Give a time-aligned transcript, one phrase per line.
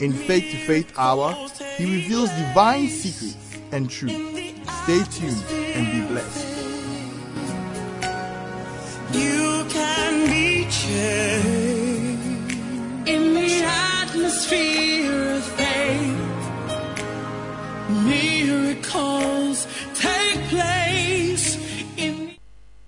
[0.00, 1.32] In Faith to Faith Hour,
[1.76, 3.36] he reveals divine secrets
[3.70, 4.12] and truth.
[4.82, 6.50] Stay tuned and be blessed.
[9.12, 12.58] You can be changed
[13.08, 16.18] in the atmosphere of faith.
[17.88, 21.56] Miracles take place
[21.96, 22.34] in.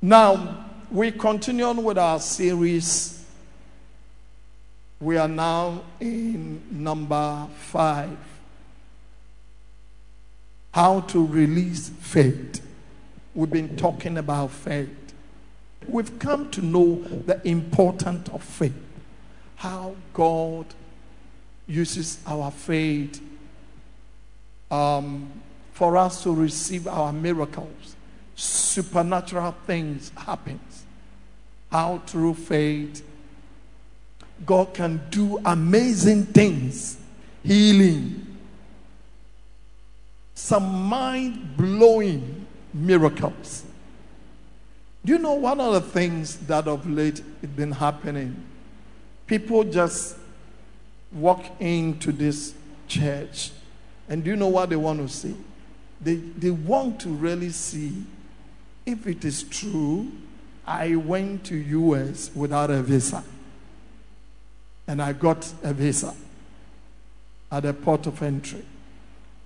[0.03, 3.16] Now, we continue on with our series.
[5.01, 8.17] We are now in number five
[10.73, 12.63] How to release faith.
[13.35, 14.91] We've been talking about faith.
[15.87, 18.75] We've come to know the importance of faith,
[19.57, 20.67] how God
[21.67, 23.23] uses our faith
[24.71, 25.31] um,
[25.73, 27.97] for us to receive our miracles.
[28.35, 30.61] Supernatural things happen.
[31.71, 33.03] How through faith
[34.45, 36.99] God can do amazing things,
[37.43, 38.37] healing,
[40.35, 43.65] some mind blowing miracles.
[45.05, 48.45] Do you know one of the things that of late has been happening?
[49.27, 50.17] People just
[51.13, 52.55] walk into this
[52.89, 53.53] church
[54.09, 55.37] and do you know what they want to see?
[56.01, 58.05] They, they want to really see
[58.85, 60.13] if it is true
[60.67, 63.25] I went to US without a visa
[64.87, 66.15] and I got a visa
[67.51, 68.65] at the port of entry.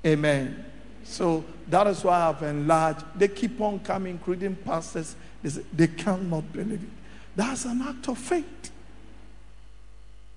[0.04, 0.64] Amen.
[1.04, 3.04] So that is why I've enlarged.
[3.16, 5.14] They keep on coming, including pastors.
[5.42, 6.88] They, say, they cannot believe it.
[7.36, 8.70] That's an act of faith.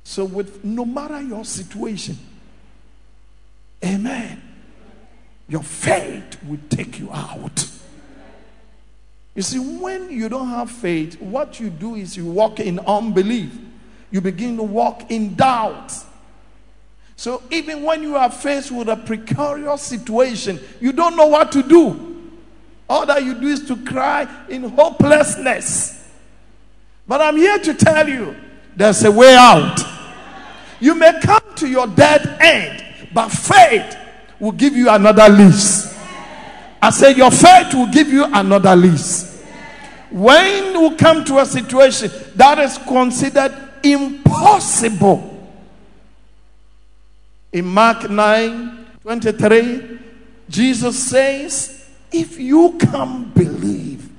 [0.03, 2.18] So, with no matter your situation,
[3.84, 4.42] amen,
[5.47, 7.69] your faith will take you out.
[9.36, 13.52] You see, when you don't have faith, what you do is you walk in unbelief.
[14.13, 15.91] You begin to walk in doubt.
[17.16, 21.63] So even when you are faced with a precarious situation, you don't know what to
[21.63, 22.31] do.
[22.88, 26.07] All that you do is to cry in hopelessness.
[27.07, 28.35] But I'm here to tell you
[28.75, 29.79] there's a way out.
[30.80, 33.97] You may come to your dead end, but faith
[34.40, 35.91] will give you another lease.
[36.80, 39.44] I say, Your faith will give you another lease.
[40.12, 45.29] When you come to a situation that is considered impossible,
[47.51, 49.99] in Mark 9 23,
[50.49, 54.09] Jesus says, If you can believe,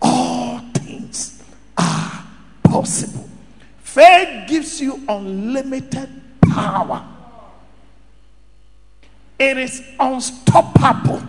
[0.00, 1.42] all things
[1.78, 2.24] are
[2.62, 3.28] possible.
[3.82, 6.08] Faith gives you unlimited
[6.50, 7.06] power,
[9.38, 11.22] it is unstoppable.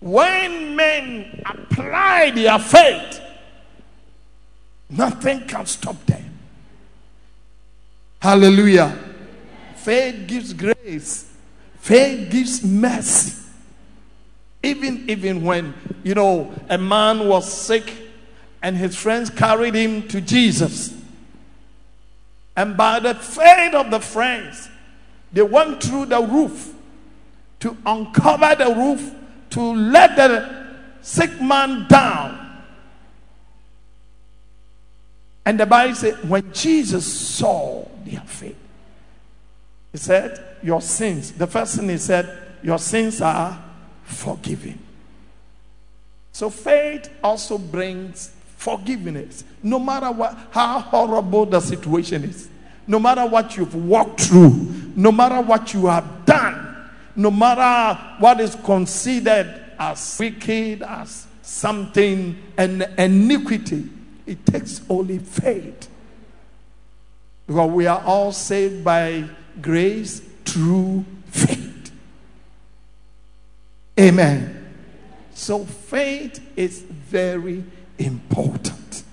[0.00, 3.20] When men apply their faith,
[4.88, 6.38] nothing can stop them.
[8.20, 8.96] Hallelujah.
[9.76, 11.30] Faith gives grace.
[11.78, 13.42] Faith gives mercy.
[14.62, 17.92] Even even when you know a man was sick
[18.62, 20.92] and his friends carried him to Jesus.
[22.56, 24.68] And by the faith of the friends,
[25.32, 26.74] they went through the roof
[27.60, 29.14] to uncover the roof
[29.50, 30.66] to let the
[31.02, 32.45] sick man down.
[35.46, 38.58] And the Bible said, when Jesus saw their faith,
[39.92, 43.62] he said, Your sins, the first thing he said, Your sins are
[44.02, 44.80] forgiven.
[46.32, 49.44] So faith also brings forgiveness.
[49.62, 52.48] No matter what, how horrible the situation is,
[52.88, 54.50] no matter what you've walked through,
[54.96, 62.36] no matter what you have done, no matter what is considered as wicked, as something,
[62.58, 63.88] an iniquity,
[64.26, 65.88] it takes only faith.
[67.46, 69.24] Because we are all saved by
[69.60, 71.92] grace through faith.
[73.98, 74.74] Amen.
[75.34, 77.64] So faith is very
[77.98, 79.04] important.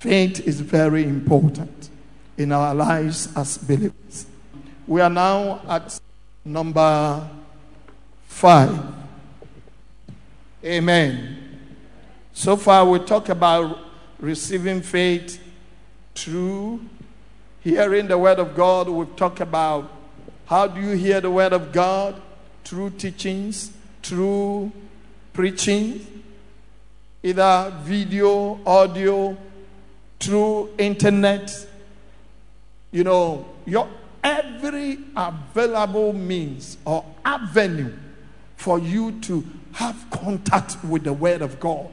[0.00, 1.90] Faith is very important
[2.36, 4.26] in our lives as believers.
[4.86, 6.00] We are now at
[6.44, 7.28] number
[8.26, 8.80] five.
[10.64, 11.41] Amen.
[12.34, 13.78] So far, we talk about
[14.18, 15.42] receiving faith
[16.14, 16.80] through
[17.60, 18.88] hearing the word of God.
[18.88, 19.90] We've talked about
[20.46, 22.20] How do you hear the word of God?
[22.64, 24.72] Through teachings, through
[25.32, 26.24] preaching,
[27.22, 29.36] either video, audio,
[30.18, 31.66] through internet.
[32.90, 33.88] You know, your
[34.24, 37.92] every available means or avenue
[38.56, 41.92] for you to have contact with the word of God.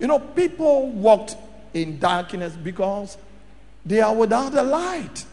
[0.00, 1.36] You know, people walked
[1.74, 3.16] in darkness because
[3.86, 5.24] they are without the light,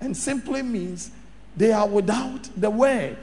[0.00, 1.10] and simply means
[1.56, 3.16] they are without the word.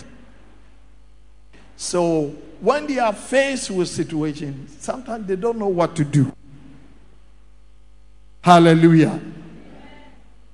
[1.77, 6.31] So when they are faced with situations, sometimes they don't know what to do.
[8.41, 9.19] Hallelujah.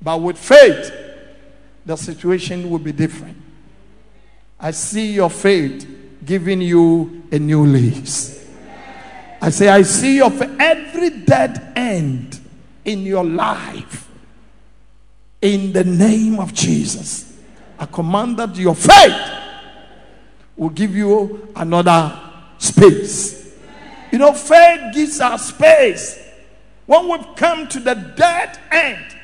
[0.02, 0.92] But with faith,
[1.86, 3.38] the situation will be different.
[4.60, 5.88] I see your faith
[6.26, 8.43] giving you a new lease.
[9.44, 12.40] I say, I see faith, every dead end
[12.86, 14.10] in your life.
[15.42, 17.38] In the name of Jesus,
[17.78, 19.22] I command that your faith
[20.56, 22.18] will give you another
[22.58, 23.54] space.
[24.14, 26.26] You know, faith gives us space.
[26.86, 29.18] When we've come to the dead end,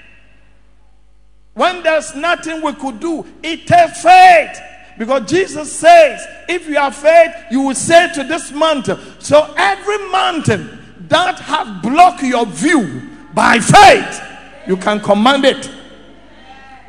[1.53, 4.59] when there's nothing we could do, it takes faith.
[4.99, 8.99] Because Jesus says, if you have faith, you will say to this mountain.
[9.19, 14.21] So every mountain that has blocked your view by faith,
[14.67, 15.71] you can command it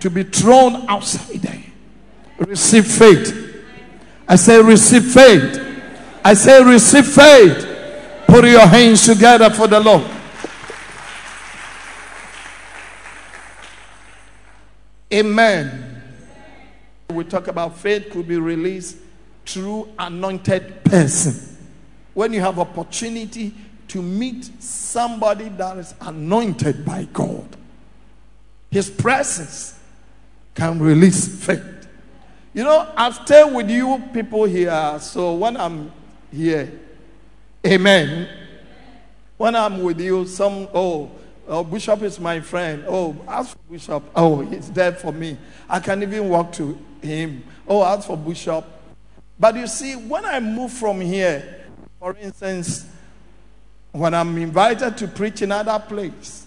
[0.01, 1.63] to be thrown outside there.
[2.39, 3.65] Receive faith.
[4.27, 5.61] I say, receive faith.
[6.25, 7.65] I say, receive faith.
[8.27, 10.03] Put your hands together for the Lord.
[15.13, 15.90] Amen.
[17.11, 18.97] We talk about faith could be released
[19.47, 21.57] through anointed person.
[22.15, 23.55] When you have opportunity
[23.89, 27.57] to meet somebody that is anointed by God,
[28.71, 29.79] his presence
[30.55, 31.89] can release faith.
[32.53, 35.93] You know, I've stayed with you people here, so when I'm
[36.33, 36.73] here,
[37.67, 38.29] amen.
[39.37, 41.11] When I'm with you, some, oh,
[41.49, 42.85] oh, Bishop is my friend.
[42.87, 44.03] Oh, ask Bishop.
[44.15, 45.39] Oh, he's there for me.
[45.69, 47.45] I can even walk to him.
[47.67, 48.65] Oh, ask for Bishop.
[49.39, 51.67] But you see, when I move from here,
[51.99, 52.87] for instance,
[53.93, 56.47] when I'm invited to preach in other place,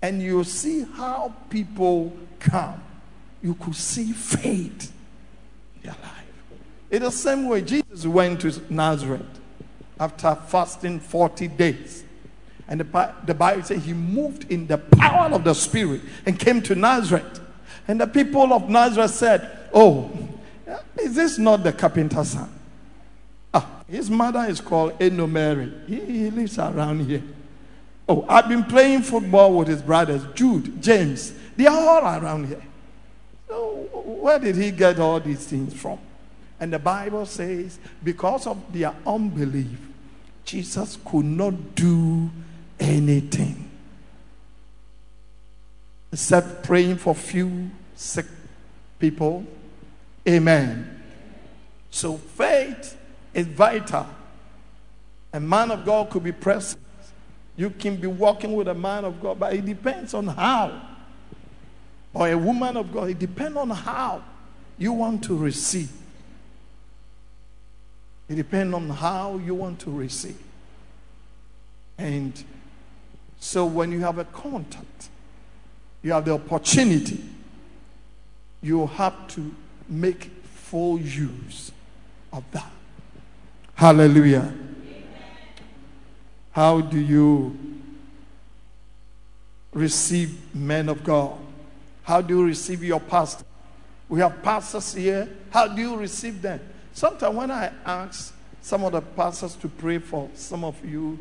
[0.00, 2.82] and you see how people come,
[3.42, 4.92] you could see faith
[5.76, 6.24] in their life.
[6.90, 9.26] In the same way, Jesus went to Nazareth
[9.98, 12.04] after fasting 40 days.
[12.68, 16.60] And the, the Bible says he moved in the power of the Spirit and came
[16.62, 17.40] to Nazareth.
[17.88, 20.10] And the people of Nazareth said, Oh,
[21.00, 22.52] is this not the carpenter's son?
[23.52, 25.72] Ah, his mother is called Eno Mary.
[25.86, 27.22] He, he lives around here.
[28.06, 31.32] Oh, I've been playing football with his brothers, Jude, James.
[31.56, 32.62] They are all around here.
[33.48, 35.98] So, where did he get all these things from?
[36.60, 39.78] And the Bible says, because of their unbelief,
[40.44, 42.30] Jesus could not do
[42.78, 43.67] anything
[46.12, 48.26] except praying for few sick
[48.98, 49.44] people.
[50.26, 51.02] Amen.
[51.90, 52.96] So faith
[53.34, 54.06] is vital.
[55.32, 56.82] A man of God could be present.
[57.56, 60.80] You can be walking with a man of God, but it depends on how.
[62.14, 64.22] Or a woman of God, it depends on how
[64.78, 65.90] you want to receive.
[68.28, 70.38] It depends on how you want to receive.
[71.96, 72.32] And
[73.40, 75.08] so when you have a contact,
[76.02, 77.22] you have the opportunity,
[78.62, 79.54] you have to
[79.88, 81.72] make full use
[82.32, 82.70] of that.
[83.74, 84.52] Hallelujah.
[86.52, 87.56] How do you
[89.72, 91.38] receive men of God?
[92.02, 93.44] How do you receive your pastor?
[94.08, 95.28] We have pastors here.
[95.50, 96.60] How do you receive them?
[96.92, 101.18] Sometimes when I ask some of the pastors to pray for some of you,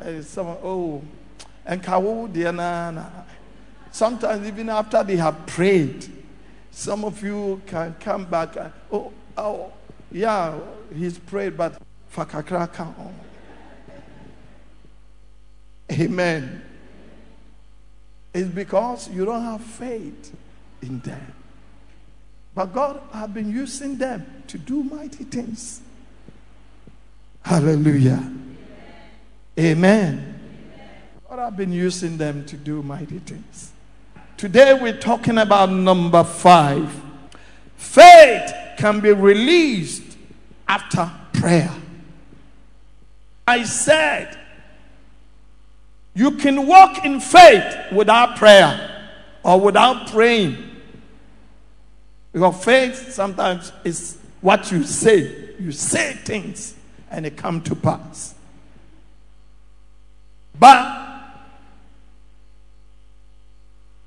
[0.00, 1.02] uh, some oh,
[1.64, 1.82] and
[3.96, 6.06] Sometimes even after they have prayed,
[6.70, 8.54] some of you can come back.
[8.56, 9.72] And, oh, oh,
[10.12, 10.54] yeah,
[10.94, 11.80] he's prayed, but
[12.14, 12.92] fakakraka.
[15.90, 16.62] Amen.
[18.34, 20.36] It's because you don't have faith
[20.82, 21.32] in them.
[22.54, 25.80] But God has been using them to do mighty things.
[27.40, 28.30] Hallelujah.
[29.58, 30.38] Amen.
[31.30, 33.72] God has been using them to do mighty things.
[34.36, 36.94] Today we're talking about number five.
[37.76, 40.02] Faith can be released
[40.68, 41.72] after prayer.
[43.48, 44.36] I said,
[46.14, 49.10] you can walk in faith without prayer
[49.42, 50.56] or without praying.
[52.32, 55.54] Because faith sometimes is what you say.
[55.58, 56.74] You say things
[57.10, 58.34] and they come to pass.
[60.58, 60.95] But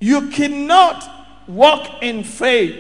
[0.10, 1.08] you cannot
[1.48, 2.76] walk in faith.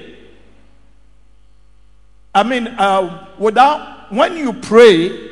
[2.33, 5.29] I mean, uh, without when you pray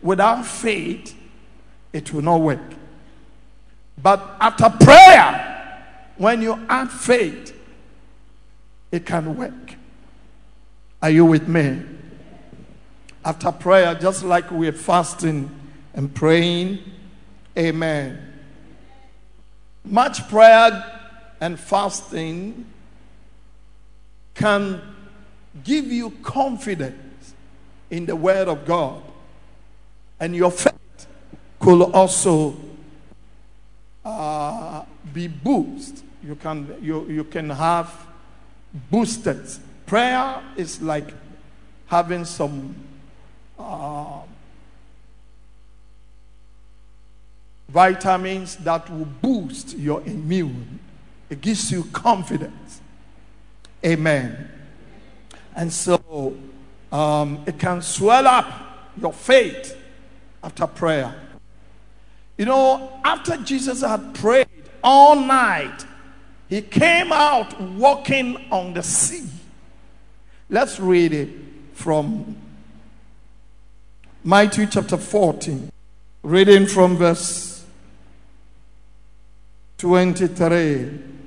[0.00, 1.12] without faith,
[1.92, 2.60] it will not work.
[4.00, 5.84] But after prayer,
[6.18, 7.52] when you add faith,
[8.92, 9.74] it can work.
[11.02, 11.82] Are you with me?
[13.24, 15.50] After prayer, just like we're fasting
[15.94, 16.78] and praying,
[17.58, 18.34] amen.
[19.84, 20.99] Much prayer
[21.40, 22.66] and fasting
[24.34, 24.80] can
[25.64, 27.34] give you confidence
[27.90, 29.02] in the Word of God.
[30.18, 31.06] And your faith
[31.58, 32.56] could also
[34.04, 36.02] uh, be boosted.
[36.22, 38.06] You can, you, you can have
[38.90, 39.40] boosted.
[39.86, 41.12] Prayer is like
[41.86, 42.74] having some
[43.58, 44.20] uh,
[47.68, 50.78] vitamins that will boost your immune.
[51.30, 52.80] It gives you confidence.
[53.84, 54.50] Amen.
[55.54, 56.36] And so
[56.92, 59.76] um, it can swell up your faith
[60.42, 61.14] after prayer.
[62.36, 64.48] You know, after Jesus had prayed
[64.82, 65.84] all night,
[66.48, 69.28] he came out walking on the sea.
[70.48, 71.28] Let's read it
[71.74, 72.36] from
[74.24, 75.70] Matthew chapter 14,
[76.22, 77.64] reading from verse
[79.78, 81.19] 23.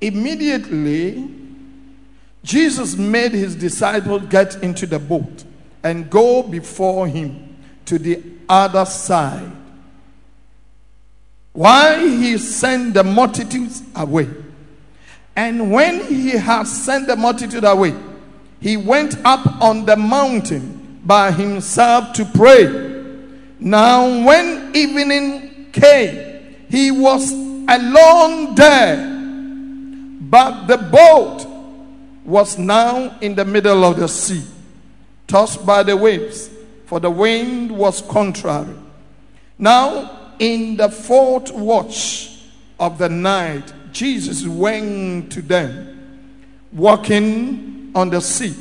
[0.00, 1.28] Immediately,
[2.42, 5.44] Jesus made his disciples get into the boat
[5.82, 9.50] and go before him to the other side
[11.54, 14.28] while he sent the multitudes away.
[15.36, 17.94] And when he had sent the multitude away,
[18.60, 22.66] he went up on the mountain by himself to pray.
[23.60, 29.13] Now, when evening came, he was alone there,
[30.30, 31.46] but the boat
[32.24, 34.42] was now in the middle of the sea,
[35.26, 36.50] tossed by the waves,
[36.86, 38.74] for the wind was contrary.
[39.58, 42.40] Now, in the fourth watch
[42.78, 46.32] of the night, Jesus went to them,
[46.72, 48.54] walking on the sea.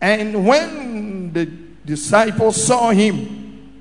[0.00, 1.46] And when the
[1.86, 3.72] disciples saw him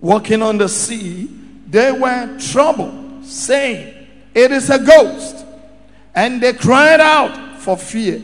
[0.00, 1.28] walking on the sea,
[1.68, 5.46] they were troubled, saying, It is a ghost.
[6.14, 8.20] And they cried out for fear.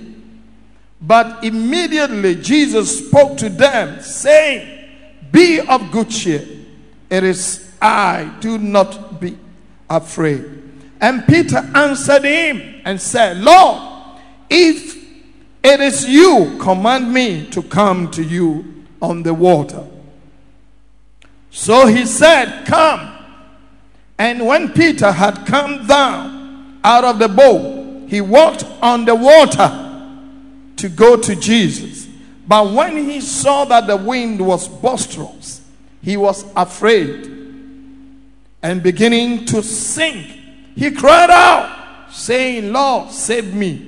[1.00, 4.88] But immediately Jesus spoke to them, saying,
[5.30, 6.47] Be of good cheer.
[7.09, 9.38] It is I, do not be
[9.88, 10.62] afraid.
[11.00, 14.18] And Peter answered him and said, Lord,
[14.50, 14.97] if
[15.62, 19.87] it is you, command me to come to you on the water.
[21.50, 23.14] So he said, Come.
[24.18, 27.77] And when Peter had come down out of the boat,
[28.09, 29.85] he walked on the water
[30.77, 32.09] to go to Jesus.
[32.47, 35.61] But when he saw that the wind was boisterous,
[36.03, 37.38] he was afraid
[38.62, 40.27] and beginning to sink,
[40.75, 43.85] he cried out, saying, Lord, save me.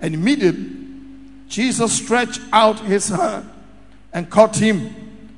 [0.00, 0.70] And immediately
[1.48, 3.50] Jesus stretched out his hand
[4.12, 4.94] and caught him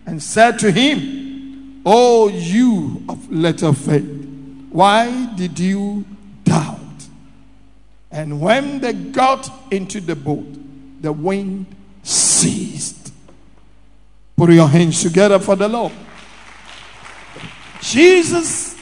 [0.07, 4.27] and said to him, Oh, you of little faith,
[4.71, 6.05] why did you
[6.45, 6.81] doubt?
[8.11, 10.47] And when they got into the boat,
[11.03, 11.67] the wind
[12.03, 13.13] ceased.
[14.37, 15.93] Put your hands together for the Lord.
[17.81, 18.77] Jesus,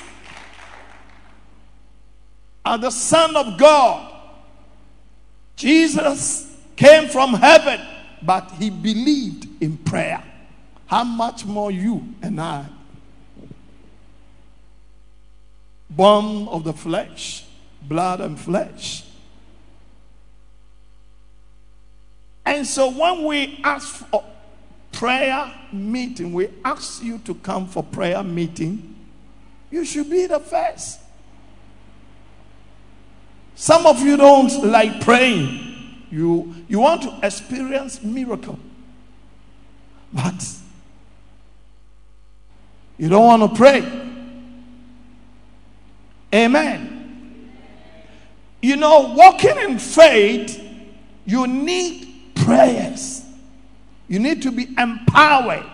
[2.64, 4.12] as the Son of God,
[5.56, 7.80] Jesus came from heaven,
[8.22, 10.22] but he believed in prayer.
[10.86, 12.66] How much more you and I?
[15.88, 17.44] Born of the flesh,
[17.82, 19.04] blood and flesh.
[22.54, 24.22] And so when we ask for
[24.92, 28.94] prayer meeting, we ask you to come for prayer meeting,
[29.72, 31.00] you should be the first.
[33.56, 36.04] Some of you don't like praying.
[36.12, 38.56] You, you want to experience miracle.
[40.12, 40.46] But
[42.96, 43.80] you don't want to pray.
[46.32, 47.50] Amen.
[48.62, 50.64] You know, walking in faith,
[51.26, 52.13] you need
[52.44, 53.22] prayers.
[54.06, 55.64] You need to be empowered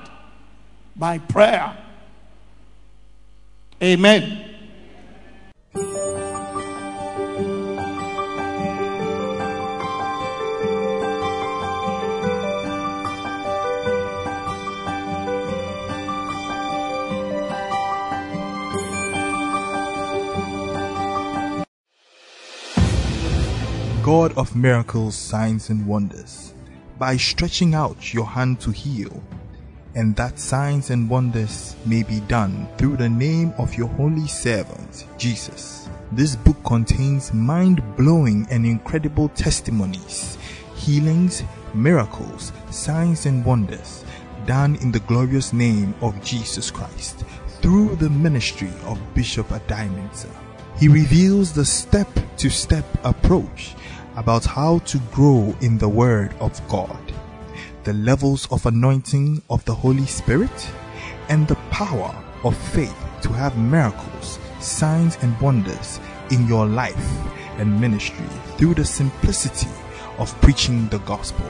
[0.95, 1.77] by prayer.
[3.83, 4.47] Amen.
[24.03, 26.55] God of miracles, signs, and wonders
[27.01, 29.23] by stretching out your hand to heal,
[29.95, 35.07] and that signs and wonders may be done through the name of your holy servant,
[35.17, 35.89] Jesus.
[36.13, 40.37] This book contains mind blowing and incredible testimonies,
[40.77, 41.43] healings,
[41.73, 44.05] miracles, signs, and wonders
[44.45, 47.25] done in the glorious name of Jesus Christ
[47.63, 50.37] through the ministry of Bishop Addae-Mensah.
[50.79, 53.75] He reveals the step to step approach
[54.17, 57.13] about how to grow in the Word of God,
[57.85, 60.71] the levels of anointing of the Holy Spirit,
[61.29, 62.15] and the power
[62.45, 66.01] of faith to have miracles, signs, and wonders
[66.31, 67.09] in your life
[67.59, 68.27] and ministry
[68.57, 69.71] through the simplicity
[70.19, 71.47] of preaching the gospel.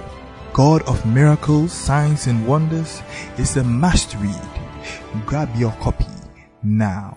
[0.52, 3.02] God of miracles, signs, and wonders
[3.38, 4.49] is a must read.
[5.26, 6.07] Grab your copy
[6.62, 7.17] now.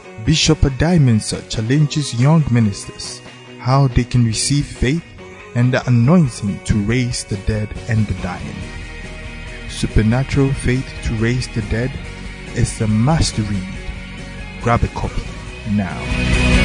[0.25, 3.21] Bishop Addae-Mensah challenges young ministers
[3.59, 5.03] how they can receive faith
[5.55, 8.55] and the anointing to raise the dead and the dying.
[9.69, 11.91] Supernatural faith to raise the dead
[12.55, 13.67] is a must read.
[14.61, 15.23] Grab a copy
[15.71, 16.60] now.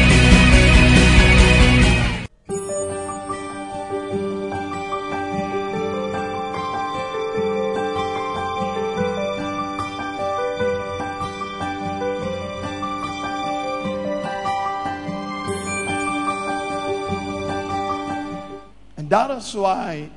[19.16, 20.10] That is why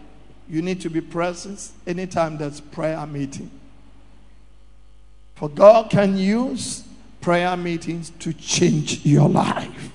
[0.50, 3.50] you need to be present anytime there's prayer meeting.
[5.36, 6.84] For God can use
[7.22, 9.94] prayer meetings to change your life.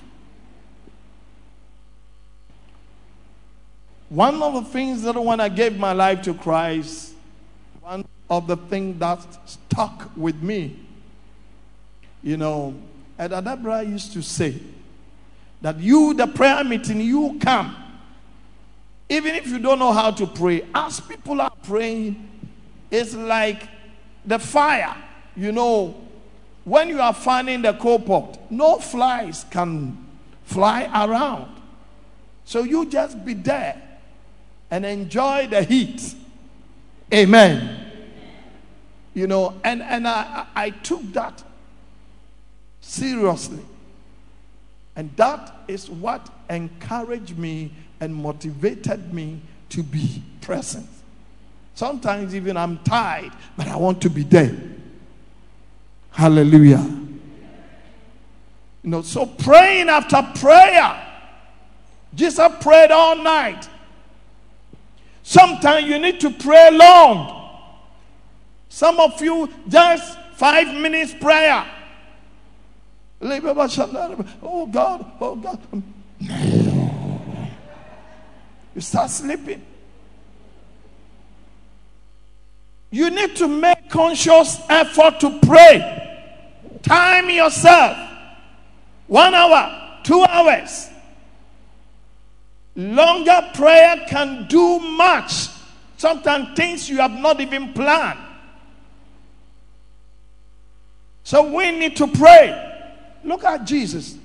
[4.09, 7.13] One of the things that when I gave my life to Christ,
[7.81, 10.79] one of the things that stuck with me,
[12.23, 12.73] you know,
[13.19, 14.59] Adadabra used to say
[15.61, 17.84] that you, the prayer meeting, you come.
[19.09, 22.29] Even if you don't know how to pray, as people are praying,
[22.89, 23.67] it's like
[24.25, 24.95] the fire.
[25.35, 25.95] You know,
[26.63, 30.05] when you are fanning the coal pot, no flies can
[30.43, 31.51] fly around.
[32.45, 33.81] So you just be there
[34.71, 36.15] and enjoy the heat.
[37.13, 37.81] Amen.
[39.13, 41.43] You know, and, and I, I took that
[42.81, 43.63] seriously.
[44.95, 50.87] And that is what encouraged me and motivated me to be present.
[51.73, 54.55] Sometimes even I'm tired, but I want to be there.
[56.11, 56.83] Hallelujah.
[58.83, 61.01] You know, so praying after prayer.
[62.13, 63.67] Jesus prayed all night.
[65.23, 67.49] Sometimes you need to pray long.
[68.69, 71.65] Some of you just five minutes prayer.
[73.21, 76.63] Oh God, oh God.
[78.75, 79.65] You start sleeping.
[82.91, 86.01] You need to make conscious effort to pray.
[86.83, 87.97] Time yourself.
[89.07, 90.89] One hour, two hours.
[92.75, 95.49] Longer prayer can do much.
[95.97, 98.19] Sometimes things you have not even planned.
[101.23, 102.83] So we need to pray.
[103.23, 104.17] Look at Jesus.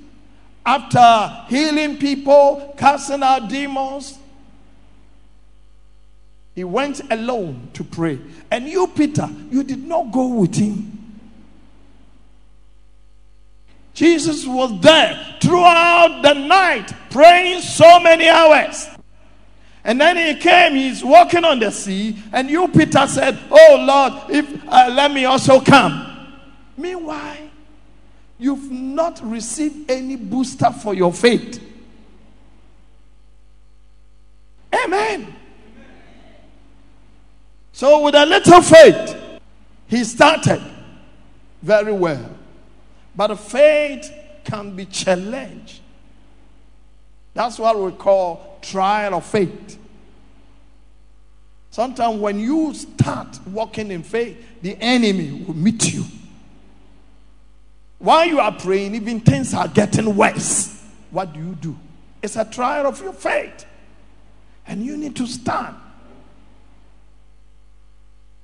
[0.67, 4.19] After healing people, casting out demons,
[6.61, 8.19] he went alone to pray.
[8.51, 11.17] And you, Peter, you did not go with him.
[13.95, 18.89] Jesus was there throughout the night praying so many hours.
[19.85, 24.31] And then he came, he's walking on the sea, and you, Peter, said, Oh Lord,
[24.31, 26.37] if uh, let me also come.
[26.77, 27.49] Meanwhile,
[28.39, 31.59] you've not received any booster for your faith.
[34.75, 35.40] Amen.
[37.81, 39.17] So, with a little faith,
[39.87, 40.61] he started
[41.63, 42.29] very well.
[43.17, 44.13] But faith
[44.45, 45.81] can be challenged.
[47.33, 49.79] That's what we call trial of faith.
[51.71, 56.05] Sometimes when you start walking in faith, the enemy will meet you.
[57.99, 60.85] While you are praying, even things are getting worse.
[61.11, 61.79] What do you do?
[62.21, 63.65] It's a trial of your faith.
[64.67, 65.77] And you need to stand.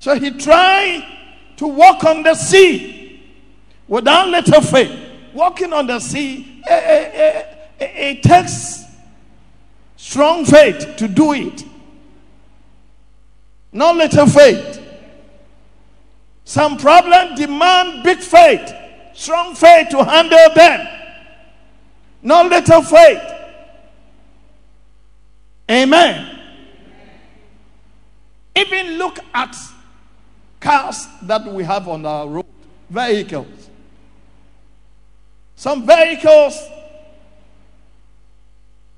[0.06, 1.04] So he tried
[1.56, 3.20] to walk on the sea
[3.88, 4.96] without little faith.
[5.34, 8.84] Walking on the sea, it, it, it, it takes
[9.96, 11.64] strong faith to do it.
[13.72, 14.80] Not little faith.
[16.44, 18.72] Some problems demand big faith,
[19.12, 20.86] strong faith to handle them.
[22.22, 23.22] Not little faith.
[25.68, 26.38] Amen.
[28.54, 29.56] Even look at
[30.66, 32.46] cars that we have on our road,
[32.90, 33.70] vehicles.
[35.55, 36.59] Some vehicles,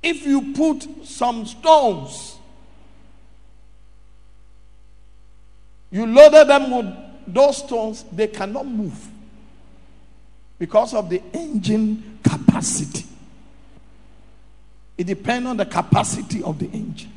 [0.03, 2.39] if you put some stones,
[5.91, 6.95] you loaded them with
[7.27, 9.07] those stones, they cannot move
[10.59, 13.05] because of the engine capacity.
[14.97, 17.13] It depends on the capacity of the engine.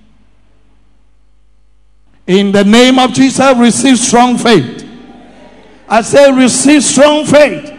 [2.28, 4.88] In the name of Jesus, receive strong faith.
[5.88, 7.70] I say, receive strong faith.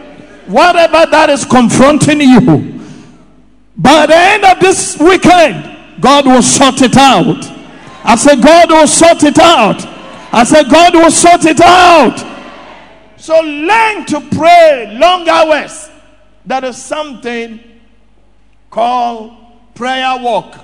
[0.47, 2.81] Whatever that is confronting you,
[3.77, 7.43] by the end of this weekend, God will sort it out.
[8.05, 9.87] I say, God will sort it out.
[10.35, 12.19] I said, God will sort it out.
[13.17, 15.89] So learn to pray long hours.
[16.45, 17.61] That is something
[18.71, 19.37] called
[19.75, 20.59] prayer walk.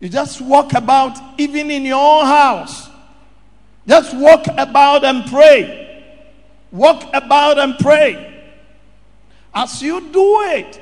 [0.00, 2.88] You just walk about, even in your own house.
[3.86, 6.04] Just walk about and pray.
[6.70, 8.44] Walk about and pray.
[9.54, 10.80] As you do it,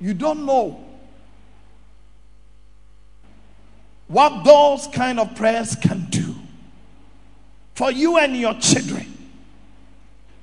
[0.00, 0.84] you don't know
[4.08, 6.34] what those kind of prayers can do
[7.74, 9.06] for you and your children.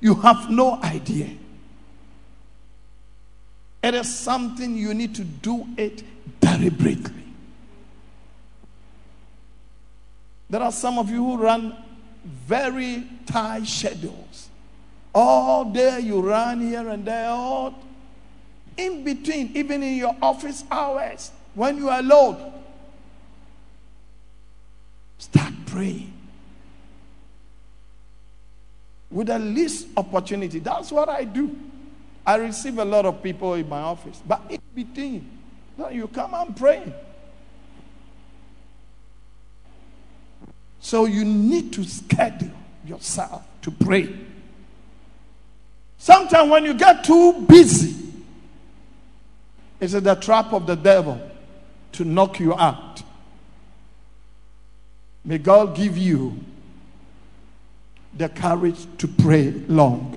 [0.00, 1.30] You have no idea.
[3.82, 6.02] It is something you need to do it
[6.40, 7.19] deliberately.
[10.50, 11.76] There are some of you who run
[12.24, 14.48] very tight schedules.
[15.14, 17.74] All day you run here and there, all
[18.76, 22.52] in between, even in your office hours, when you are alone.
[25.18, 26.12] Start praying.
[29.10, 30.58] With the least opportunity.
[30.58, 31.56] That's what I do.
[32.26, 34.20] I receive a lot of people in my office.
[34.26, 35.30] But in between,
[35.92, 36.92] you come and pray.
[40.80, 42.50] So you need to schedule
[42.84, 44.08] yourself to pray.
[45.98, 47.94] Sometimes when you get too busy,
[49.78, 51.20] it's the trap of the devil
[51.92, 53.02] to knock you out.
[55.24, 56.38] May God give you
[58.16, 60.16] the courage to pray long.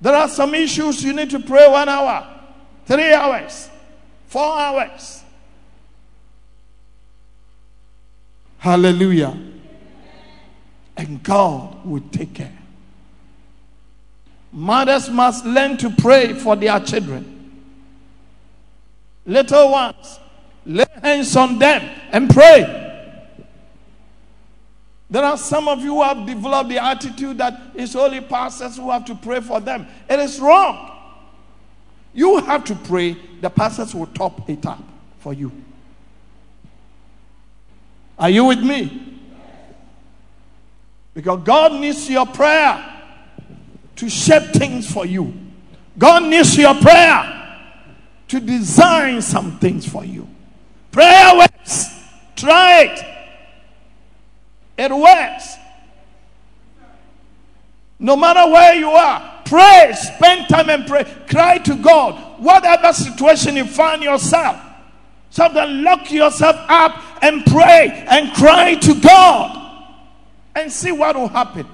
[0.00, 2.26] There are some issues you need to pray one hour,
[2.86, 3.68] three hours,
[4.26, 5.21] four hours.
[8.62, 9.36] Hallelujah.
[10.96, 12.56] And God will take care.
[14.52, 17.64] Mothers must learn to pray for their children.
[19.26, 20.20] Little ones,
[20.64, 22.62] lay hands on them and pray.
[25.10, 28.92] There are some of you who have developed the attitude that it's only pastors who
[28.92, 29.88] have to pray for them.
[30.08, 31.00] It is wrong.
[32.14, 34.84] You have to pray, the pastors will top it up
[35.18, 35.50] for you.
[38.22, 39.18] Are you with me?
[41.12, 43.02] Because God needs your prayer
[43.96, 45.34] to shape things for you.
[45.98, 47.58] God needs your prayer
[48.28, 50.28] to design some things for you.
[50.92, 51.86] Prayer works.
[52.36, 53.04] Try it.
[54.78, 55.56] It works.
[57.98, 59.92] No matter where you are, pray.
[59.96, 61.12] Spend time and pray.
[61.28, 62.40] Cry to God.
[62.40, 64.60] Whatever situation you find yourself,
[65.30, 69.86] sometimes lock yourself up and pray and cry to God
[70.54, 71.66] and see what will happen.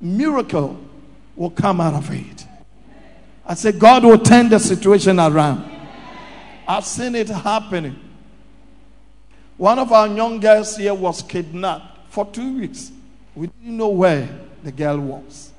[0.00, 0.80] Miracle
[1.36, 2.46] will come out of it.
[3.46, 5.70] I said, God will turn the situation around.
[6.66, 7.98] I've seen it happening.
[9.58, 12.90] One of our young girls here was kidnapped for two weeks.
[13.34, 14.28] We didn't know where
[14.62, 15.52] the girl was.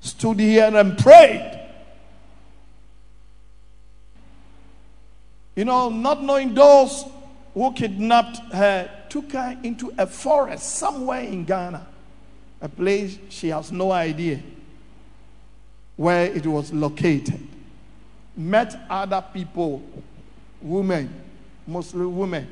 [0.00, 1.67] Stood here and prayed.
[5.58, 7.04] You know, not knowing those
[7.52, 11.84] who kidnapped her took her into a forest somewhere in Ghana,
[12.60, 14.40] a place she has no idea
[15.96, 17.44] where it was located.
[18.36, 19.82] Met other people,
[20.62, 21.12] women,
[21.66, 22.46] Muslim women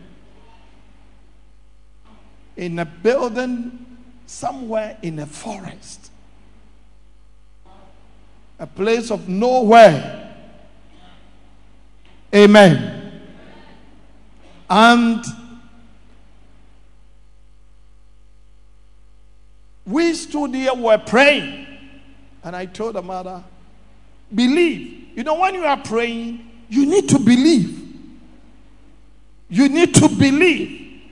[2.57, 3.87] in a building
[4.27, 6.11] somewhere in a forest,
[8.59, 10.26] a place of nowhere.
[12.35, 13.23] Amen.
[14.69, 15.25] And
[19.87, 21.67] we stood here, we were praying,
[22.43, 23.43] and I told the mother,
[24.35, 25.17] believe.
[25.17, 27.85] You know, when you are praying, you need to believe.
[29.49, 31.03] You need to believe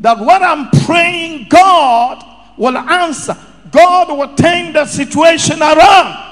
[0.00, 2.22] that what I'm praying, God
[2.58, 3.36] will answer.
[3.70, 6.31] God will turn the situation around.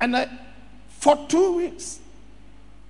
[0.00, 0.28] And I,
[0.88, 2.00] for two weeks,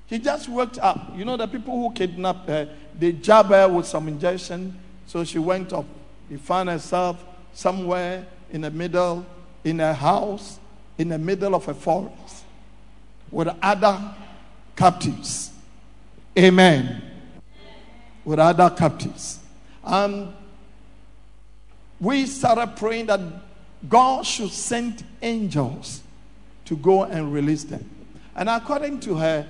[0.07, 1.17] he just worked up.
[1.17, 2.69] You know, the people who kidnapped her,
[2.99, 4.79] they jab her with some injection.
[5.07, 5.87] So she went up.
[6.29, 9.25] He found herself somewhere in the middle,
[9.65, 10.59] in a house,
[10.99, 12.45] in the middle of a forest
[13.31, 14.15] with other
[14.77, 15.51] captives.
[16.39, 17.03] Amen.
[18.25, 19.39] With other captives.
[19.85, 20.33] And
[22.01, 23.21] we started praying that
[23.89, 26.03] God should send angels
[26.71, 27.85] to go and release them.
[28.37, 29.45] And according to her,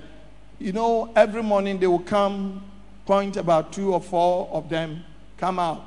[0.57, 2.63] you know, every morning they will come,
[3.05, 5.03] point about two or four of them
[5.37, 5.85] come out.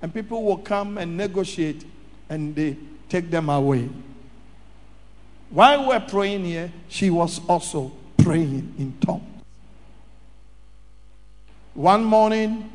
[0.00, 1.84] And people will come and negotiate
[2.30, 2.78] and they
[3.10, 3.90] take them away.
[5.50, 9.22] While we're praying here, she was also praying in tongues.
[11.74, 12.70] One morning,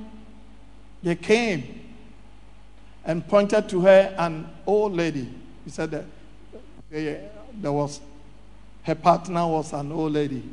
[1.02, 1.90] they came
[3.04, 5.28] and pointed to her an old lady.
[5.66, 6.06] He said that
[7.62, 8.02] there was
[8.84, 10.44] her partner was an old lady.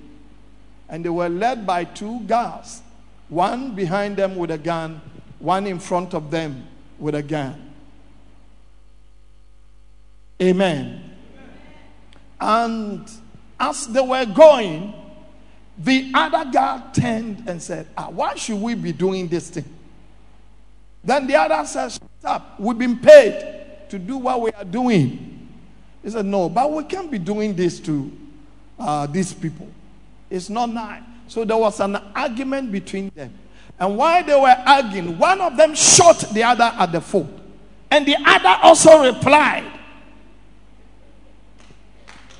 [0.88, 2.82] And they were led by two guards,
[3.28, 5.00] one behind them with a gun,
[5.38, 6.66] one in front of them
[6.98, 7.72] with a gun.
[10.40, 11.02] Amen.
[12.40, 13.10] And
[13.58, 14.92] as they were going,
[15.78, 19.64] the other guy turned and said, ah, Why should we be doing this thing?
[21.02, 22.60] Then the other said, Shut up.
[22.60, 25.35] We've been paid to do what we are doing.
[26.06, 28.12] He said, No, but we can't be doing this to
[28.78, 29.66] uh, these people.
[30.30, 31.02] It's not nice.
[31.26, 33.34] So there was an argument between them.
[33.76, 37.26] And while they were arguing, one of them shot the other at the foot.
[37.90, 39.68] And the other also replied.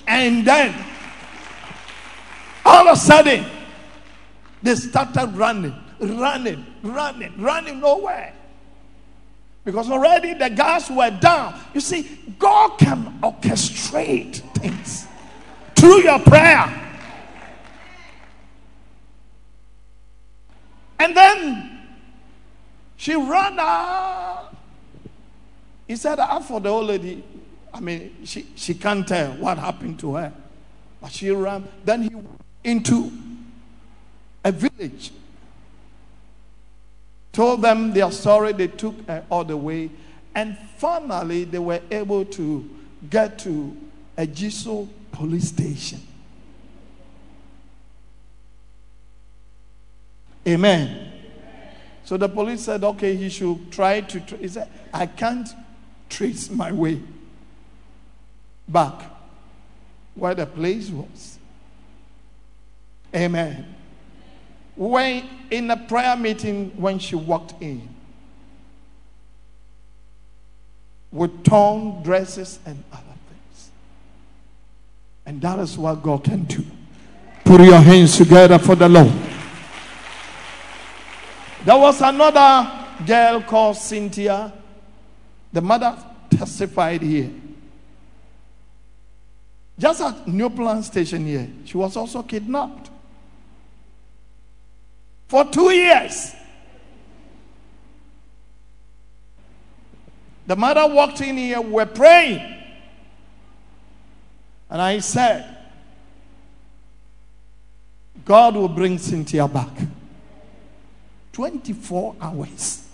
[0.06, 0.72] And then
[2.64, 3.46] all of a sudden,
[4.62, 8.32] they started running, running, running, running nowhere.
[9.66, 11.60] Because already the guards were down.
[11.74, 15.08] You see, God can orchestrate things
[15.74, 16.72] through your prayer.
[21.00, 21.80] And then
[22.96, 24.54] she ran out.
[25.88, 27.24] He said, I for the old lady,
[27.74, 30.32] I mean, she, she can't tell what happened to her.
[31.00, 31.66] But she ran.
[31.84, 33.10] Then he went into
[34.44, 35.10] a village.
[37.36, 39.90] Told them their story, they took her all the way,
[40.34, 42.66] and finally they were able to
[43.10, 43.76] get to
[44.16, 46.00] a Jiso police station.
[50.48, 51.12] Amen.
[52.06, 54.20] So the police said, okay, he should try to.
[54.20, 54.38] Tra-.
[54.38, 55.46] He said, I can't
[56.08, 57.02] trace my way
[58.66, 59.10] back
[60.14, 61.38] where the place was.
[63.14, 63.75] Amen.
[64.76, 67.88] When in a prayer meeting, when she walked in
[71.10, 73.70] with torn dresses and other things.
[75.24, 76.64] And that is what God can do.
[77.44, 79.12] Put your hands together for the Lord.
[81.64, 84.52] There was another girl called Cynthia.
[85.52, 85.96] The mother
[86.30, 87.30] testified here.
[89.78, 92.90] Just at New Plant Station here, she was also kidnapped
[95.28, 96.34] for two years.
[100.46, 102.54] The mother walked in here, we're praying.
[104.70, 105.56] And I said,
[108.24, 109.70] God will bring Cynthia back.
[111.32, 112.88] 24 hours.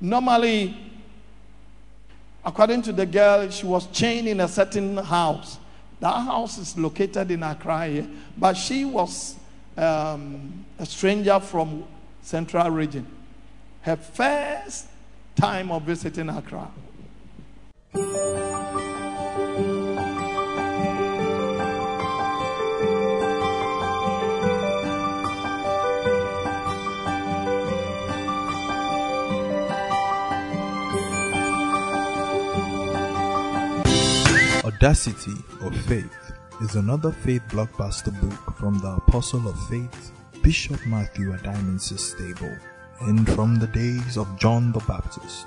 [0.00, 0.76] Normally,
[2.44, 5.58] according to the girl, she was chained in a certain house.
[6.00, 9.36] That house is located in Accra but she was
[9.76, 11.84] um, a stranger from
[12.22, 13.06] Central Region.
[13.82, 14.86] Her first
[15.36, 16.70] time of visiting Accra.
[34.64, 35.32] Audacity
[35.62, 40.12] of Faith is another faith blockbuster book from the Apostle of Faith,
[40.44, 42.54] Bishop Matthew Addae-Mensah Stable.
[43.00, 45.46] And from the days of John the Baptist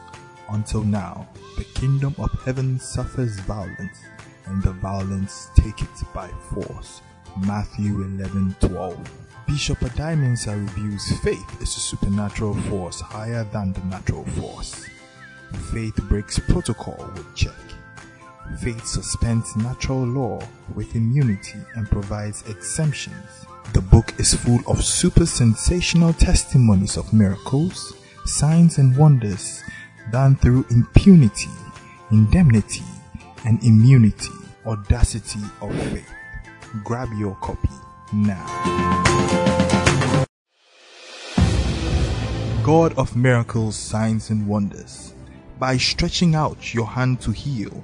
[0.50, 4.00] until now, the kingdom of heaven suffers violence,
[4.48, 7.04] and the violence take it by force.
[7.46, 8.98] Matthew 11:12.
[9.46, 14.88] Bishop Addae-Mensah reviews faith is a supernatural force higher than the natural force.
[15.72, 17.64] Faith breaks protocol with check.
[18.60, 20.42] Faith suspends natural law
[20.74, 23.47] with immunity and provides exemptions.
[23.74, 27.94] The book is full of super sensational testimonies of miracles,
[28.26, 29.62] signs, and wonders
[30.12, 31.50] done through impunity,
[32.12, 32.84] indemnity,
[33.46, 34.32] and immunity,
[34.66, 36.10] audacity of faith.
[36.84, 37.70] Grab your copy
[38.14, 38.46] now.
[42.64, 45.14] God of miracles, signs, and wonders,
[45.60, 47.84] by stretching out your hand to heal,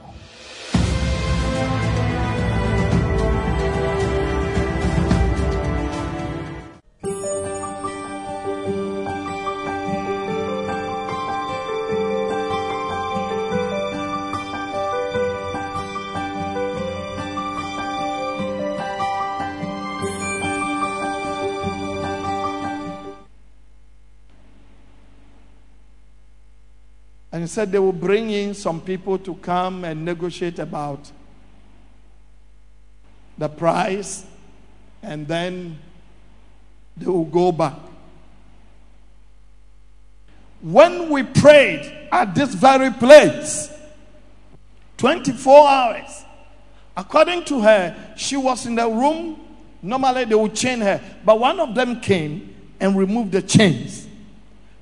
[27.51, 31.11] Said they will bring in some people to come and negotiate about
[33.37, 34.25] the price
[35.03, 35.77] and then
[36.95, 37.77] they will go back.
[40.61, 43.69] When we prayed at this very place,
[44.97, 46.23] 24 hours,
[46.95, 49.39] according to her, she was in the room.
[49.81, 54.07] Normally they would chain her, but one of them came and removed the chains.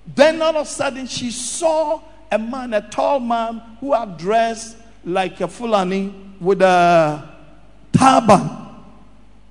[0.05, 2.01] Then all of a sudden she saw
[2.31, 7.27] a man, a tall man who had dressed like a Fulani with a
[7.91, 8.49] turban.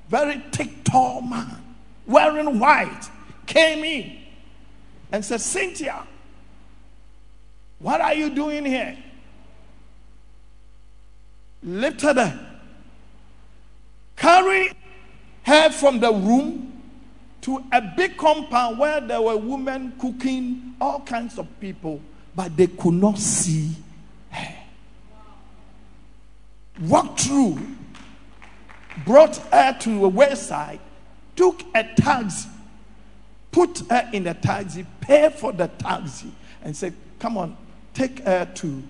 [0.09, 1.63] Very thick, tall man,
[2.07, 3.11] wearing white,
[3.47, 4.19] came in
[5.13, 6.07] and said, Cynthia,
[7.79, 8.97] what are you doing here?
[11.63, 12.61] Lifted her,
[14.17, 14.73] carried
[15.43, 16.81] her from the room
[17.43, 22.01] to a big compound where there were women cooking, all kinds of people
[22.35, 23.73] but they could not see
[24.31, 24.55] her.
[26.81, 27.59] Walked through,
[29.05, 30.81] brought her to a wayside,
[31.35, 32.49] took a taxi,
[33.51, 36.31] put her in the taxi, paid for the taxi,
[36.63, 37.57] and said, Come on,
[37.95, 38.83] take her to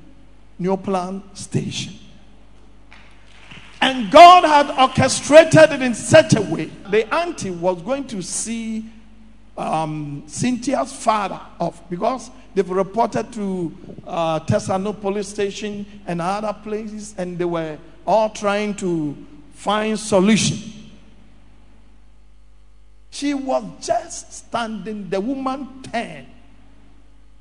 [0.59, 1.95] New Plan Station.
[3.81, 8.85] And God had orchestrated it in such a way the auntie was going to see
[9.57, 13.73] um, Cynthia's father off because they've reported to
[14.05, 19.17] uh, police station and other places, and they were all trying to
[19.55, 20.59] find solution.
[23.11, 25.09] She was just standing.
[25.09, 26.27] The woman turned.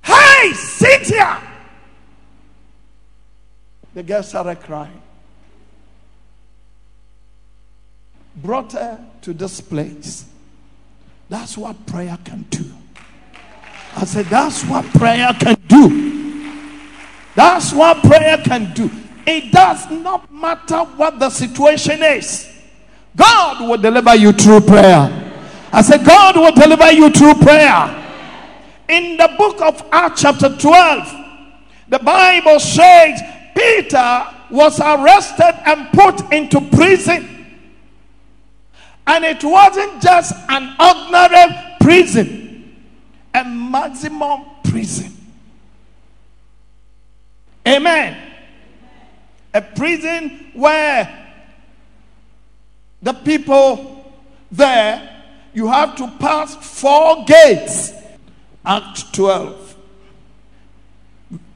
[0.03, 1.41] Hey, Cynthia!
[3.95, 5.01] The girl started crying.
[8.35, 10.25] Brought her to this place.
[11.27, 12.71] That's what prayer can do.
[13.97, 16.07] I said, That's what prayer can do.
[17.35, 18.89] That's what prayer can do.
[19.25, 22.47] It does not matter what the situation is.
[23.15, 25.33] God will deliver you through prayer.
[25.73, 28.05] I said, God will deliver you through prayer.
[28.87, 31.13] In the book of Acts, chapter 12,
[31.89, 33.21] the Bible says
[33.55, 37.57] Peter was arrested and put into prison.
[39.05, 42.46] And it wasn't just an ordinary prison,
[43.33, 45.15] a maximum prison.
[47.67, 48.17] Amen.
[49.53, 51.27] A prison where
[53.01, 54.13] the people
[54.51, 55.23] there,
[55.53, 57.93] you have to pass four gates.
[58.65, 59.75] Act 12.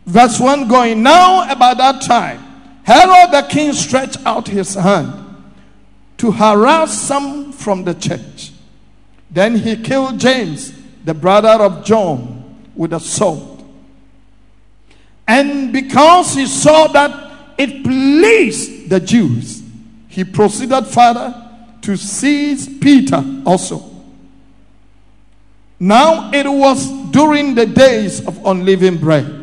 [0.05, 2.39] Verse 1 going, Now about that time,
[2.84, 5.13] Herod the king stretched out his hand
[6.17, 8.51] to harass some from the church.
[9.30, 10.74] Then he killed James,
[11.04, 12.38] the brother of John,
[12.76, 13.64] with a sword.
[15.28, 19.64] And because he saw that it pleased the Jews,
[20.08, 21.34] he proceeded further
[21.82, 23.89] to seize Peter also.
[25.80, 29.39] Now it was during the days of unleavened bread.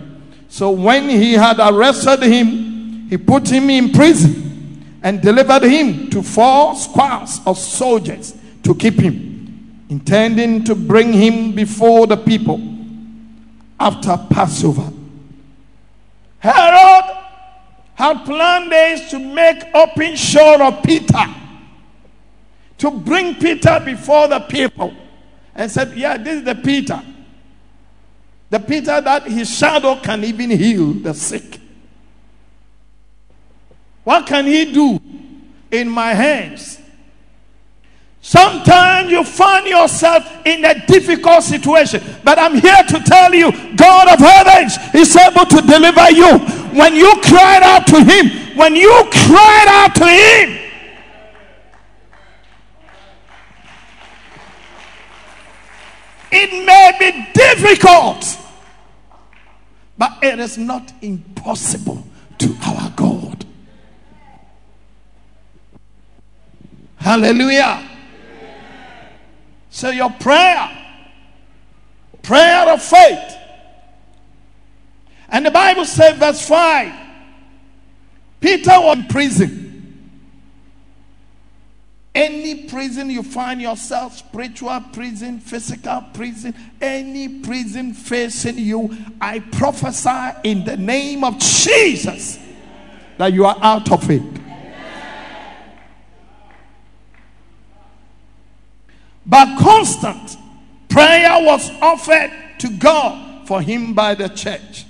[0.48, 6.22] So when he had arrested him, he put him in prison and delivered him to
[6.22, 9.27] four squads of soldiers to keep him,
[9.88, 12.60] intending to bring him before the people
[13.80, 14.92] after Passover.
[16.38, 17.16] Herod
[17.94, 21.24] had planned this to make open show of Peter,
[22.78, 24.94] to bring Peter before the people,
[25.54, 27.02] and said, Yeah, this is the Peter.
[28.50, 31.60] The Peter that his shadow can even heal the sick.
[34.04, 35.00] What can he do
[35.70, 36.80] in my hands?
[38.20, 44.08] Sometimes you find yourself in a difficult situation, but I'm here to tell you God
[44.12, 46.38] of heavens is able to deliver you.
[46.76, 50.68] When you cried out to Him, when you cried out to Him,
[56.30, 58.38] It may be difficult,
[59.96, 62.04] but it is not impossible
[62.36, 63.46] to our God.
[66.98, 67.82] Hallelujah.
[69.70, 70.70] So, your prayer,
[72.22, 73.36] prayer of faith.
[75.28, 76.94] And the Bible says, verse 5
[78.40, 79.68] Peter was in prison.
[82.14, 90.30] Any prison you find yourself, spiritual prison, physical prison, any prison facing you, I prophesy
[90.42, 92.38] in the name of Jesus
[93.18, 94.22] that you are out of it.
[99.28, 100.36] But constant
[100.88, 104.86] prayer was offered to God for him by the church.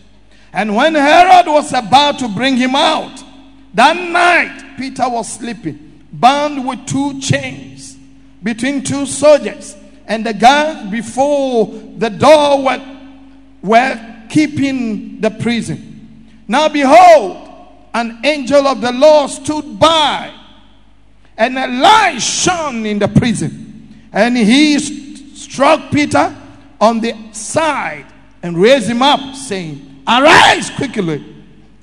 [0.52, 3.22] And when Herod was about to bring him out,
[3.74, 7.96] that night Peter was sleeping bound with two chains
[8.42, 9.76] between two soldiers,
[10.06, 11.66] and the guards before
[11.98, 12.98] the door were,
[13.62, 16.30] were keeping the prison.
[16.46, 17.48] Now, behold,
[17.92, 20.32] an angel of the Lord stood by,
[21.36, 23.67] and a light shone in the prison,
[24.12, 24.78] and he
[25.34, 26.34] struck Peter
[26.80, 28.06] on the side
[28.42, 31.24] and raised him up, saying, Arise quickly.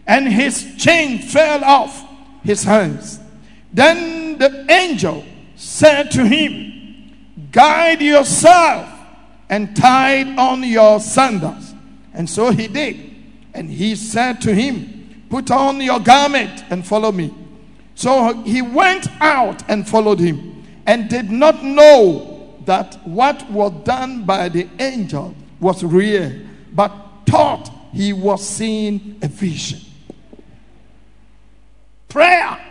[0.07, 2.05] And his chain fell off
[2.43, 3.19] his hands.
[3.73, 5.23] Then the angel
[5.55, 7.11] said to him,
[7.51, 8.89] Guide yourself
[9.49, 11.73] and tied on your sandals.
[12.13, 13.13] And so he did.
[13.53, 17.33] And he said to him, Put on your garment and follow me.
[17.95, 20.54] So he went out and followed him
[20.85, 26.31] and did not know that what was done by the angel was real,
[26.73, 26.91] but
[27.25, 29.79] thought he was seeing a vision.
[32.09, 32.65] Prayer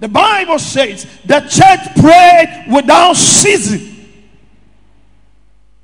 [0.00, 4.08] the Bible says the church prayed without ceasing.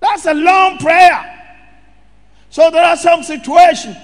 [0.01, 1.33] That's a long prayer.
[2.49, 3.97] So there are some situations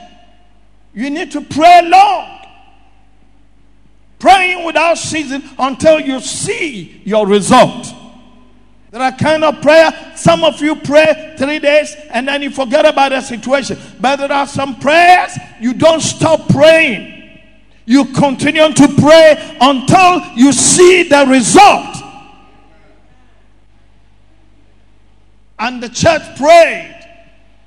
[0.93, 2.42] you need to pray long.
[4.23, 7.93] Praying without ceasing until you see your result.
[8.93, 9.91] There are kind of prayer.
[10.15, 13.77] Some of you pray three days and then you forget about the situation.
[14.01, 17.41] But there are some prayers you don't stop praying.
[17.85, 21.97] You continue to pray until you see the result.
[25.59, 27.09] And the church prayed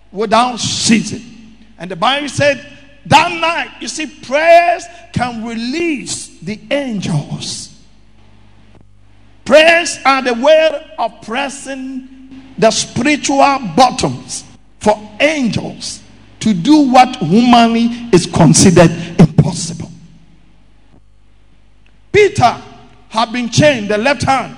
[0.09, 1.57] without ceasing.
[1.77, 2.65] And the Bible said
[3.07, 7.71] that night, you see, prayers can release the angels.
[9.43, 14.43] Prayers are the way of pressing the spiritual buttons
[14.79, 16.01] for angels
[16.39, 19.91] to do what humanly is considered impossible.
[22.11, 22.61] Peter
[23.09, 24.55] had been chained, the left hand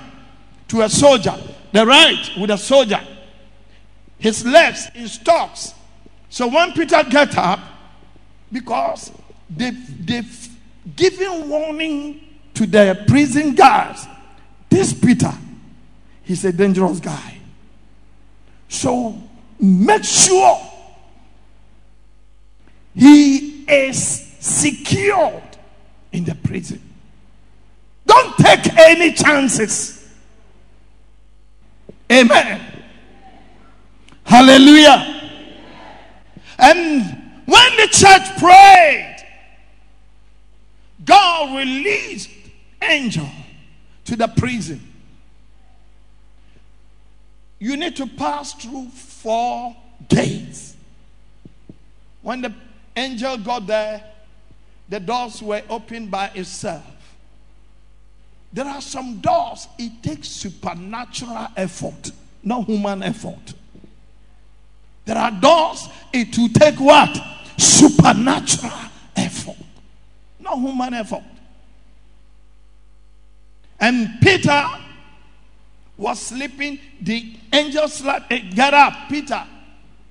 [0.68, 1.34] to a soldier,
[1.72, 3.00] the right with a soldier,
[4.18, 5.74] his legs in stocks.
[6.28, 7.60] So when Peter got up,
[8.52, 9.10] because
[9.50, 10.47] they've, they've
[10.96, 12.20] given warning
[12.54, 14.06] to the prison guards,
[14.68, 15.32] this Peter,
[16.22, 17.38] he's a dangerous guy.
[18.68, 19.16] So
[19.60, 20.60] make sure
[22.94, 25.42] he is secured
[26.12, 26.82] in the prison.
[28.06, 30.08] Don't take any chances.
[32.10, 32.60] Amen.
[34.24, 35.14] Hallelujah.
[36.58, 37.18] And
[37.48, 39.17] When the church prayed,
[41.08, 42.28] God released
[42.82, 43.28] angel
[44.04, 44.80] to the prison.
[47.58, 49.74] You need to pass through four
[50.08, 50.76] gates.
[52.20, 52.54] When the
[52.94, 54.04] angel got there,
[54.90, 56.84] the doors were opened by itself.
[58.52, 62.10] There are some doors, it takes supernatural effort,
[62.42, 63.54] not human effort.
[65.06, 67.18] There are doors, it will take what?
[67.56, 68.72] Supernatural
[70.48, 71.22] not human effort.
[73.80, 74.64] And Peter
[75.96, 76.78] was sleeping.
[77.00, 78.32] The angel slept.
[78.32, 79.44] Eh, Get up, Peter.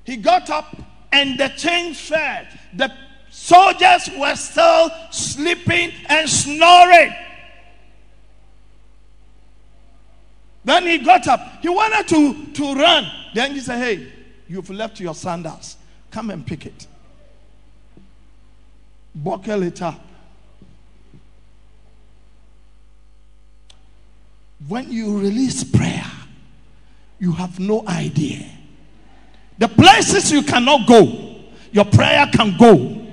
[0.04, 0.76] He got up
[1.12, 2.46] and the chain fell.
[2.74, 2.92] The
[3.30, 7.14] soldiers were still sleeping and snoring.
[10.64, 11.62] Then he got up.
[11.62, 13.10] He wanted to, to run.
[13.34, 14.12] Then he said, Hey,
[14.48, 15.78] you've left your sandals.
[16.12, 16.88] Come and pick it.
[19.16, 20.02] Buckle it up.
[24.66, 26.06] When you release prayer,
[27.20, 28.46] you have no idea.
[29.60, 31.36] The places you cannot go,
[31.72, 33.06] your prayer can go.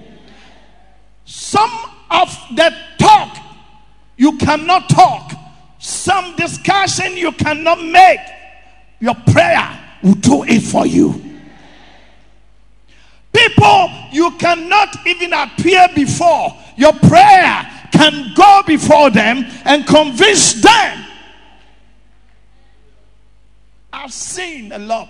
[1.24, 1.70] Some
[2.10, 3.36] of the talk
[4.16, 5.32] you cannot talk,
[5.78, 8.20] some discussion you cannot make,
[9.00, 11.20] your prayer will do it for you.
[13.32, 21.04] People you cannot even appear before, your prayer can go before them and convince them
[23.94, 25.08] I've seen a lot.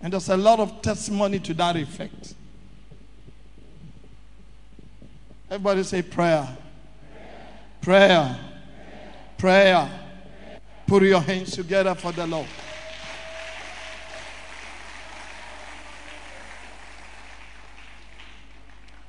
[0.00, 2.34] And there's a lot of testimony to that effect.
[5.48, 6.48] Everybody say prayer.
[7.80, 8.38] Prayer.
[9.38, 9.90] Prayer.
[10.86, 12.46] Put your hands together for the Lord.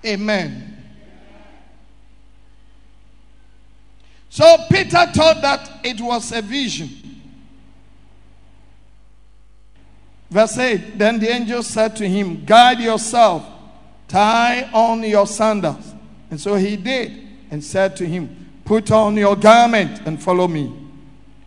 [0.05, 0.77] Amen.
[4.29, 7.06] So Peter thought that it was a vision.
[10.29, 13.45] Verse 8 Then the angel said to him, Guide yourself,
[14.07, 15.93] tie on your sandals.
[16.29, 20.73] And so he did, and said to him, Put on your garment and follow me.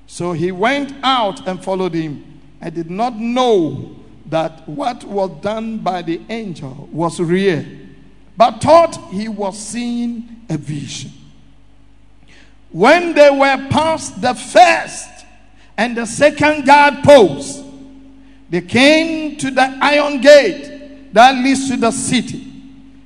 [0.07, 2.41] So he went out and followed him.
[2.61, 7.65] I did not know that what was done by the angel was real,
[8.37, 11.13] but thought he was seeing a vision.
[12.71, 15.09] When they were past the first
[15.77, 17.65] and the second guard post,
[18.51, 22.41] they came to the iron gate that leads to the city,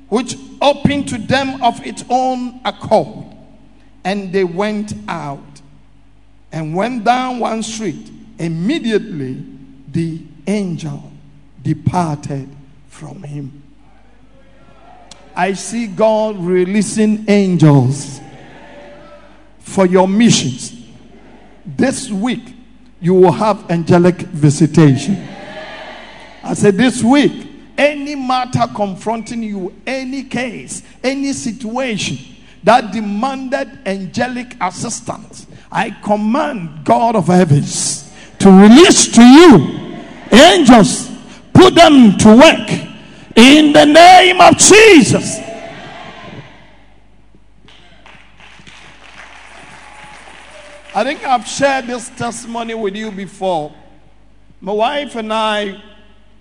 [0.08, 3.26] which opened to them of its own accord.
[4.04, 5.40] And they went out
[6.50, 8.10] and went down one street.
[8.38, 9.44] Immediately,
[9.90, 11.12] the angel
[11.62, 12.48] departed
[12.88, 13.62] from him.
[15.36, 18.20] I see God releasing angels
[19.58, 20.74] for your missions.
[21.66, 22.54] This week,
[23.00, 25.33] you will have angelic visitation.
[26.44, 32.18] I said, This week, any matter confronting you, any case, any situation
[32.62, 39.84] that demanded angelic assistance, I command God of heavens to release to you
[40.30, 41.10] angels,
[41.52, 42.70] put them to work
[43.36, 45.38] in the name of Jesus.
[50.96, 53.74] I think I've shared this testimony with you before.
[54.60, 55.82] My wife and I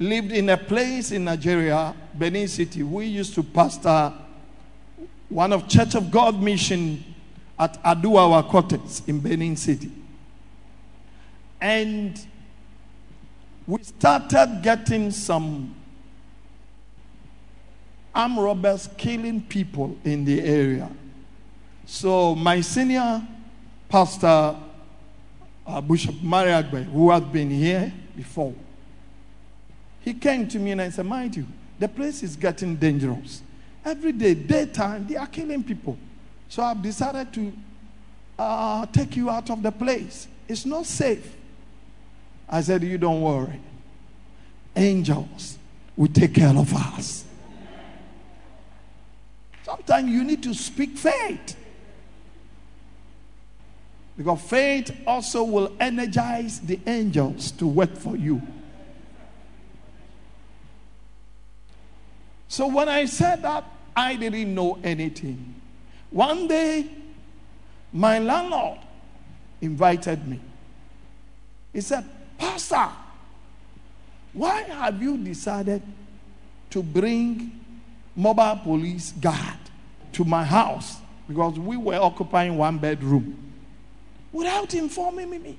[0.04, 2.84] lived in a place in Nigeria, Benin City.
[2.84, 4.14] We used to pastor
[5.30, 7.04] one of Church of God mission
[7.58, 9.91] at Aduwawa quarters in Benin City.
[11.62, 12.20] And
[13.66, 15.74] we started getting some
[18.14, 20.91] armed robbers killing people in the area.
[21.86, 23.26] So my senior
[23.89, 24.56] pastor,
[25.66, 28.54] uh, Bishop Mariagbe, who had been here before,
[30.04, 31.47] he came to me and I said, Mind you,
[31.80, 33.41] the place is getting dangerous.
[33.86, 35.97] Every day, daytime, they are killing people.
[36.49, 37.54] So I've decided to
[38.38, 40.28] uh, take you out of the place.
[40.47, 41.36] It's not safe.
[42.49, 43.60] I said, You don't worry.
[44.76, 45.58] Angels
[45.95, 47.26] will take care of us.
[49.64, 51.56] Sometimes you need to speak faith.
[54.18, 58.41] Because faith also will energize the angels to work for you.
[62.54, 63.64] So when I said that,
[63.95, 65.56] I didn't know anything.
[66.12, 66.88] One day,
[67.91, 68.78] my landlord
[69.60, 70.39] invited me.
[71.74, 72.06] He said,
[72.38, 72.89] Pastor,
[74.34, 75.82] why have you decided
[76.70, 77.60] to bring
[78.16, 79.58] mobile police guard
[80.12, 80.97] to my house
[81.28, 83.51] because we were occupying one bedroom
[84.32, 85.58] without informing me.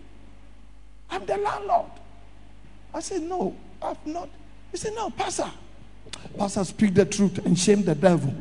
[1.11, 1.91] I'm the landlord.
[2.95, 4.29] I said, No, I've not.
[4.71, 5.51] He said, No, Pastor.
[6.39, 8.35] Pastor, speak the truth and shame the devil.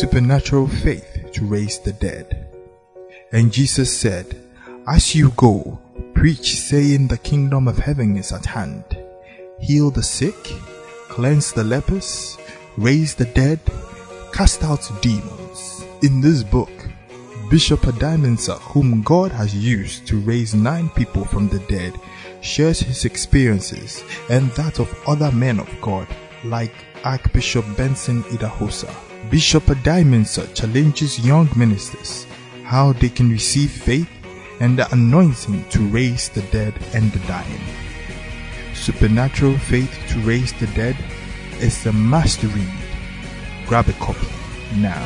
[0.00, 2.48] supernatural faith to raise the dead.
[3.32, 4.34] And Jesus said,
[4.88, 5.78] As you go,
[6.20, 8.84] preach, saying, The kingdom of heaven is at hand.
[9.58, 10.36] Heal the sick,
[11.08, 12.36] cleanse the lepers,
[12.76, 13.58] raise the dead,
[14.30, 15.82] cast out demons.
[16.02, 16.68] In this book,
[17.48, 21.98] Bishop Addae-Mensah, whom God has used to raise nine people from the dead,
[22.42, 26.06] shares his experiences and that of other men of God,
[26.44, 28.94] like Archbishop Benson Idahosa.
[29.30, 32.26] Bishop Addae-Mensah challenges young ministers
[32.62, 34.19] how they can receive faith
[34.60, 37.60] and the anointing to raise the dead and the dying.
[38.74, 40.96] Supernatural Faith to Raise the Dead
[41.58, 42.72] is a must read.
[43.66, 44.26] Grab a copy
[44.76, 45.04] now.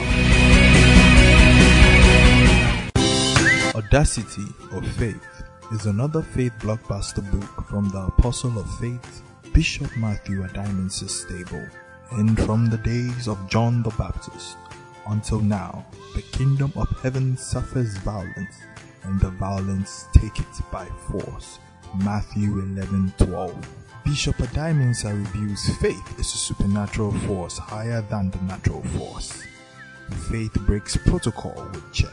[3.74, 5.42] Audacity of Faith
[5.72, 11.66] is another faith blockbuster book from the Apostle of Faith, Bishop Matthew Addae-Mensah's stable.
[12.12, 14.56] And from the days of John the Baptist
[15.08, 15.84] until now,
[16.14, 18.56] the kingdom of heaven suffers violence,
[19.04, 21.58] and the violence take it by force.
[22.02, 23.54] Matthew 11:12.
[24.04, 29.42] Bishop Addae-Mensah reviews faith is a supernatural force higher than the natural force.
[30.30, 32.10] Faith breaks protocol with check.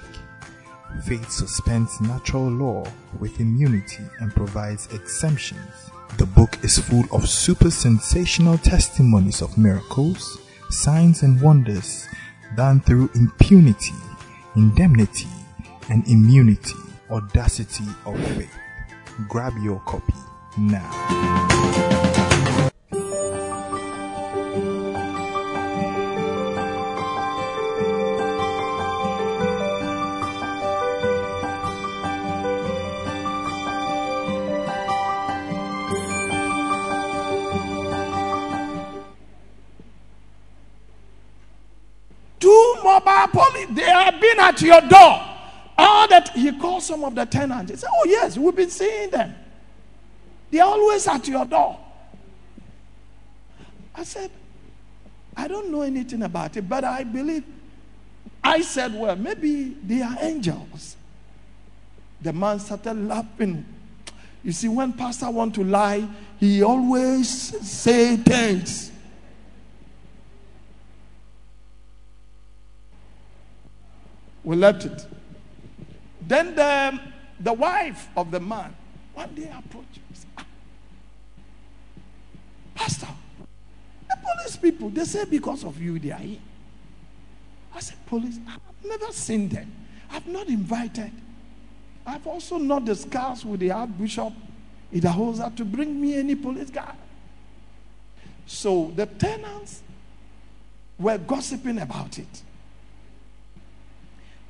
[1.04, 2.86] Faith suspends natural law
[3.20, 5.92] with immunity and provides exemptions.
[6.18, 10.38] The book is full of super sensational testimonies of miracles,
[10.70, 12.08] signs, and wonders
[12.56, 13.96] done through impunity,
[14.56, 15.30] indemnity,
[15.90, 16.76] and immunity,
[17.12, 18.56] audacity of faith.
[19.28, 20.14] Grab your copy
[20.58, 20.90] now.
[42.84, 45.31] Mobile police, they have been at your door.
[46.12, 47.72] That he called some of the tenants.
[47.72, 49.34] He said, Oh, yes, we've been seeing them.
[50.52, 51.80] They're always at your door.
[53.96, 54.30] I said,
[55.38, 57.46] I don't know anything about it, but I believe.
[58.44, 60.98] I said, Well, maybe they are angels.
[62.22, 63.64] The man started laughing.
[64.44, 66.06] You see, when pastor want to lie,
[66.42, 67.30] he always
[67.66, 68.92] say things.
[74.44, 75.06] We left it.
[76.32, 76.98] Then the,
[77.42, 78.74] the wife of the man
[79.14, 79.52] one day.
[80.14, 80.46] Said, "Ah,
[82.74, 83.10] Pastor,
[84.10, 86.40] the police people, they say because of you they are here.
[87.76, 89.74] I said, Police, I've never seen them.
[90.10, 91.12] I've not invited.
[92.06, 94.32] I've also not discussed with the Archbishop
[94.94, 96.96] Idahosa to bring me any police guard.
[98.46, 99.84] So the tenants
[100.98, 102.44] were gossiping about it.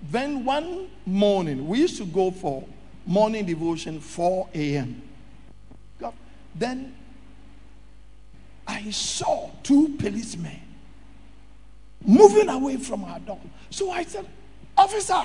[0.10, 2.64] Then one morning, we used to go for
[3.06, 5.02] morning devotion 4 a.m.
[6.56, 6.96] Then
[8.68, 10.60] I saw two policemen
[12.06, 13.40] moving away from our door.
[13.70, 14.26] So I said,
[14.78, 15.24] Officer,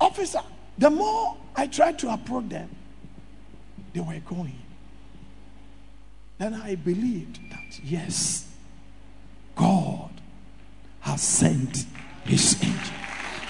[0.00, 0.42] officer.
[0.78, 2.70] The more I tried to approach them,
[3.92, 4.58] they were going.
[6.38, 8.46] Then I believed that, yes,
[9.54, 10.10] God
[11.00, 11.86] has sent
[12.24, 13.05] his angel.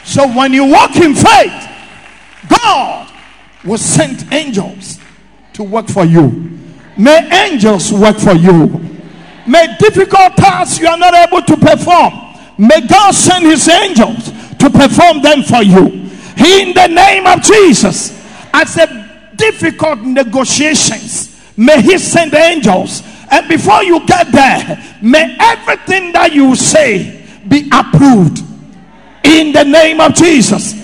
[0.07, 1.69] So when you walk in faith,
[2.49, 3.13] God
[3.65, 5.01] will send angels
[5.55, 6.59] to work for you.
[6.97, 8.69] May angels work for you.
[9.49, 12.15] May difficult tasks you are not able to perform,
[12.57, 15.87] may God send his angels to perform them for you.
[16.39, 18.13] In the name of Jesus,
[18.55, 23.03] I said difficult negotiations, may he send angels.
[23.29, 28.46] And before you get there, may everything that you say be approved
[29.27, 30.75] in the name of Jesus.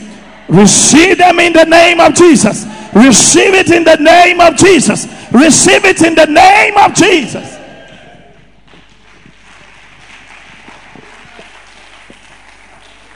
[0.48, 2.66] Receive them in the name of Jesus.
[2.94, 5.06] Receive it in the name of Jesus.
[5.32, 7.58] Receive it in the name of Jesus.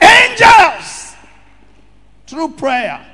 [0.01, 1.15] Angels
[2.25, 3.05] through prayer.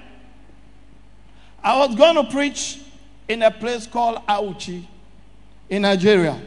[1.64, 2.80] I was going to preach
[3.28, 4.86] in a place called Auchi
[5.70, 6.40] in Nigeria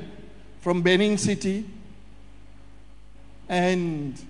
[0.61, 1.65] from Benin City.
[3.49, 4.21] And,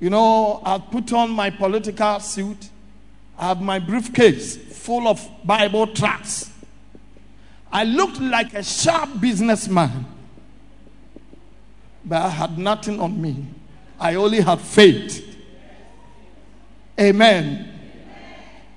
[0.00, 2.68] you know, I put on my political suit.
[3.38, 6.50] I have my briefcase full of Bible tracts.
[7.72, 10.06] I looked like a sharp businessman,
[12.04, 13.46] but I had nothing on me.
[13.98, 15.36] I only had faith.
[16.98, 17.72] Amen.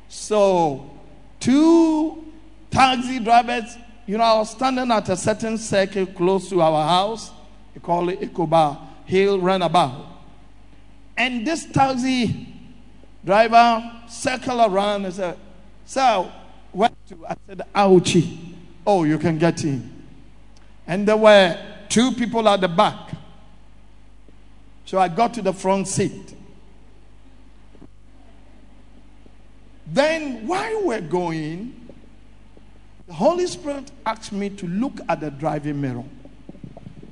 [0.08, 0.90] So,
[1.40, 2.26] two
[2.72, 7.32] taxi drivers, you know, I was standing at a certain circle close to our house.
[7.76, 10.09] We call it Ikpoba Hill Runabout.
[11.20, 12.48] And this taxi
[13.26, 15.38] driver circled around and said,
[15.86, 16.32] Sir,
[16.72, 17.28] where to?
[17.28, 18.56] I said, Auchi.
[18.88, 19.92] Oh, you can get in.
[20.88, 21.60] And there were
[21.90, 23.12] two people at the back.
[24.86, 26.34] So I got to the front seat.
[29.86, 31.90] Then, while we're going,
[33.08, 36.06] the Holy Spirit asked me to look at the driving mirror.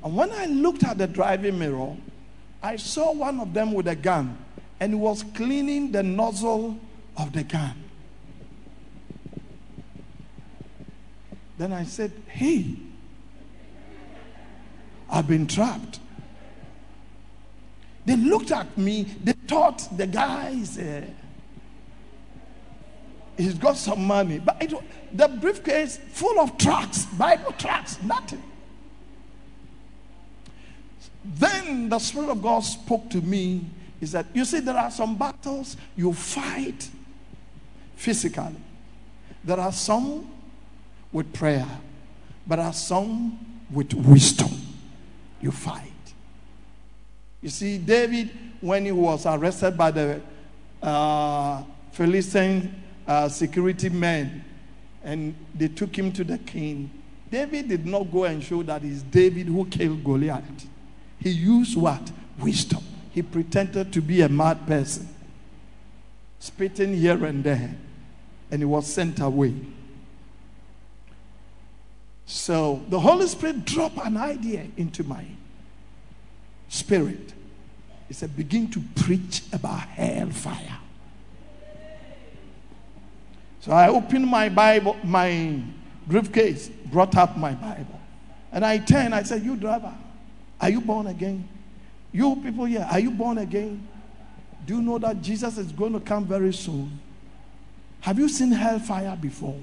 [0.02, 1.94] And when I looked at the driving mirror,
[2.62, 4.36] I saw one of them with a gun
[4.80, 6.78] and he was cleaning the nozzle
[7.16, 7.84] of the gun.
[11.56, 12.76] Then I said, Hey,
[15.10, 16.00] I've been trapped.
[18.06, 20.78] They looked at me, they thought the guy is.
[20.78, 21.02] Uh,
[23.36, 24.38] he's got some money.
[24.38, 24.72] But it,
[25.12, 28.42] the briefcase full of tracts, Bible tracts, nothing.
[31.34, 33.64] Then the Spirit of God spoke to me.
[34.00, 36.88] He said, You see, there are some battles you fight
[37.96, 38.54] physically,
[39.44, 40.30] there are some
[41.12, 41.66] with prayer,
[42.46, 43.38] but there are some
[43.70, 44.50] with wisdom
[45.40, 45.84] you fight.
[47.42, 50.20] You see, David, when he was arrested by the
[50.82, 51.62] uh,
[51.92, 52.74] Philistine
[53.06, 54.44] uh, security men
[55.02, 56.90] and they took him to the king.
[57.30, 60.66] David did not go and show that it's David who killed Goliath.
[61.20, 62.10] He used what?
[62.38, 62.82] Wisdom.
[63.12, 65.08] He pretended to be a mad person,
[66.38, 67.74] spitting here and there,
[68.50, 69.54] and he was sent away.
[72.26, 75.24] So the Holy Spirit dropped an idea into my
[76.68, 77.32] spirit.
[78.06, 80.78] He said, Begin to preach about hellfire.
[83.60, 85.62] So I opened my Bible, my
[86.06, 88.00] briefcase, brought up my Bible.
[88.52, 89.94] And I turned, I said, You driver,
[90.60, 91.48] are you born again?
[92.12, 93.86] You people here, are you born again?
[94.66, 96.98] Do you know that Jesus is going to come very soon?
[98.00, 99.58] Have you seen hellfire before?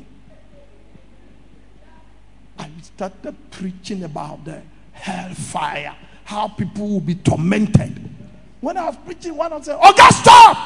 [2.58, 4.62] I started preaching about the
[4.94, 8.10] hellfire, how people will be tormented.
[8.62, 10.58] When I was preaching, one of them said, Oh, God, stop!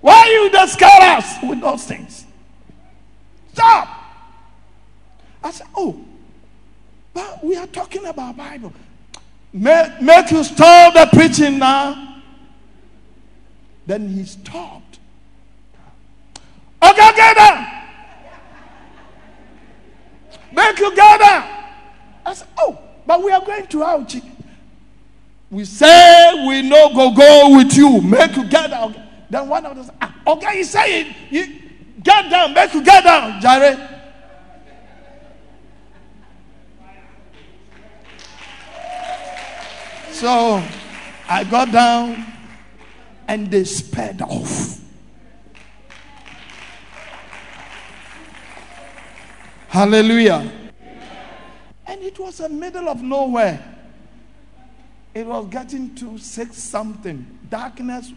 [0.00, 2.26] Why you just scare us with those things?
[3.52, 3.88] Stop.
[5.42, 6.04] I said, Oh,
[7.14, 8.72] but we are talking about Bible.
[9.52, 12.22] Make, make you stop the preaching now.
[13.86, 14.98] Then he stopped.
[16.82, 17.66] Okay, get down.
[20.52, 21.64] Make you get down.
[22.24, 24.22] I said, Oh, but we are going to Auchi.
[25.50, 28.00] We say we no go go with you.
[28.00, 28.96] Make you get down.
[29.28, 31.58] Then one of us, ah, okay, he's saying, you
[32.02, 33.91] get down, make you get down, Jare.
[40.22, 40.62] So
[41.28, 42.24] I got down
[43.26, 44.78] and they sped off.
[49.66, 50.48] Hallelujah.
[51.88, 53.64] And it was a middle of nowhere.
[55.12, 57.40] It was getting to six something.
[57.50, 58.12] Darkness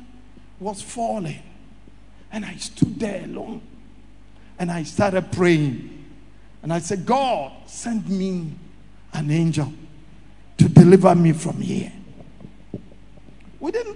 [0.60, 1.42] was falling.
[2.32, 3.64] And I stood there alone.
[4.60, 6.06] And I started praying.
[6.62, 8.52] And I said, God, send me
[9.12, 9.74] an angel
[10.58, 11.92] to deliver me from here.
[13.60, 13.96] Within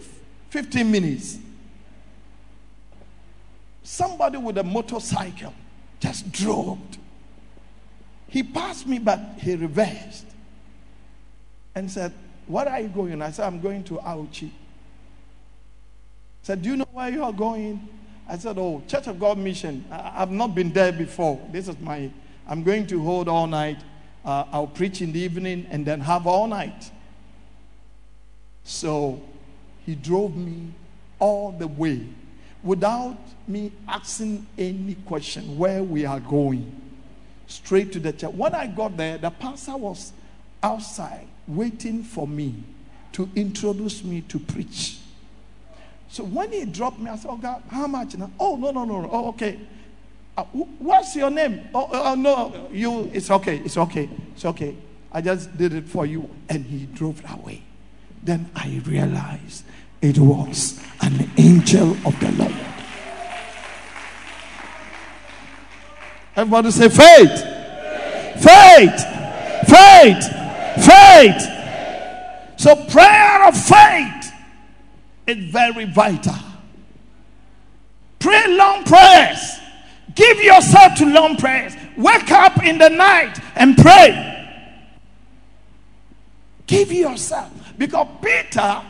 [0.49, 1.38] 15 minutes,
[3.84, 5.53] somebody with a motorcycle
[5.99, 6.80] just drove.
[8.28, 10.26] He passed me, but he reversed
[11.76, 12.14] and said,
[12.47, 13.22] Where are you going?
[13.22, 14.51] I said, I'm going to Auchi
[16.49, 17.88] said, Do you know where you are going?
[18.28, 19.86] I said, Oh, Church of God Mission.
[19.91, 21.39] I, have not been there before.
[21.51, 22.10] This is my,
[22.47, 23.78] I'm going to hold all night.
[24.24, 26.92] Uh, I'll preach in the evening and then have all night.
[28.64, 29.22] So
[29.86, 30.72] he drove me
[31.20, 32.06] all the way
[32.64, 33.18] without
[33.48, 36.82] me asking any question where we are going.
[37.48, 38.34] Straight to the church.
[38.34, 40.14] When I got there, the pastor was
[40.62, 42.64] outside waiting for me
[43.14, 45.00] to introduce me to preach.
[46.10, 48.32] So when he dropped me, I said, Oh God, how much now?
[48.40, 49.10] Oh, no, no, no.
[49.12, 49.60] Oh, okay.
[50.40, 50.44] Uh,
[50.80, 51.68] what's your name?
[51.76, 53.12] Oh, oh, no, you.
[53.14, 53.58] It's okay.
[53.58, 54.10] It's okay.
[54.34, 54.74] It's okay.
[55.12, 56.30] I just did it for you.
[56.48, 57.62] And he drove away.
[58.24, 59.66] Then I realized
[60.02, 62.56] it was an angel of the Lord.
[66.38, 67.44] Everybody say faith.
[68.42, 69.04] Faith.
[69.68, 70.24] Faith.
[70.86, 71.42] Faith.
[72.56, 74.32] So prayer of faith
[75.28, 76.36] is very vital.
[78.20, 79.59] Pray long prayers.
[80.16, 81.76] Give yourself to long prayers.
[81.97, 84.36] Wake up in the night and pray.
[86.66, 87.51] Give yourself.
[87.78, 88.82] Because Peter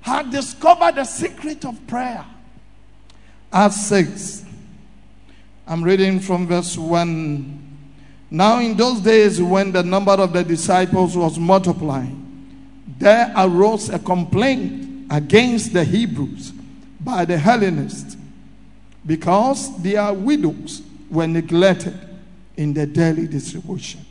[0.00, 2.24] had discovered the secret of prayer.
[3.52, 4.44] Acts 6.
[5.66, 7.58] I'm reading from verse 1.
[8.30, 12.16] Now, in those days, when the number of the disciples was multiplying,
[12.98, 16.52] there arose a complaint against the Hebrews
[17.00, 18.16] by the Hellenists
[19.06, 21.98] because their widows were neglected
[22.56, 24.04] in the daily distribution.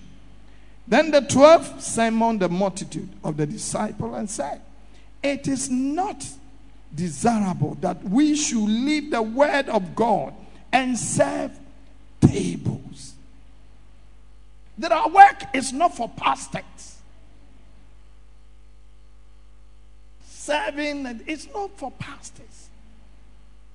[0.88, 4.62] Then the twelve summoned the multitude of the disciples and said,
[5.22, 6.26] It is not
[6.94, 10.34] desirable that we should leave the word of God
[10.72, 11.52] and serve
[12.22, 13.14] tables.
[14.80, 16.64] That our work is not for pastors.
[20.28, 22.69] Serving, it's not for pastors.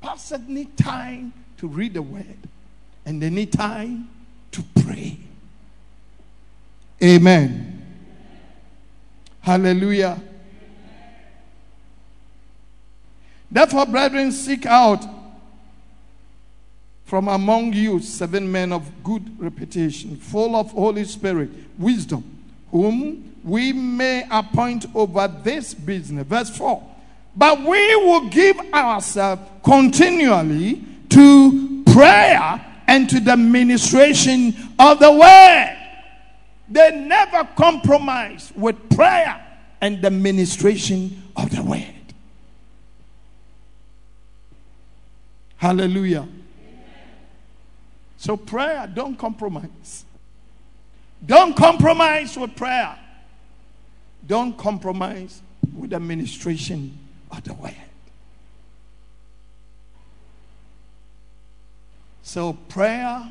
[0.04, 2.36] Pastors need time to read the word
[3.06, 4.06] and they need time
[4.50, 5.18] to pray.
[7.02, 7.82] Amen.
[9.40, 10.20] Hallelujah.
[13.50, 15.02] Therefore, brethren, seek out
[17.06, 21.48] from among you seven men of good reputation, full of Holy Spirit,
[21.78, 22.22] wisdom,
[22.70, 26.26] whom we may appoint over this business.
[26.26, 26.93] Verse 4.
[27.36, 35.78] But we will give ourselves continually to prayer and to the ministration of the word.
[36.68, 39.44] They never compromise with prayer
[39.80, 41.84] and the ministration of the word.
[45.56, 46.28] Hallelujah.
[48.16, 50.04] So, prayer, don't compromise.
[51.24, 52.98] Don't compromise with prayer.
[54.26, 55.42] Don't compromise
[55.74, 56.98] with the ministration
[57.38, 57.74] of the word.
[62.22, 63.30] So, prayer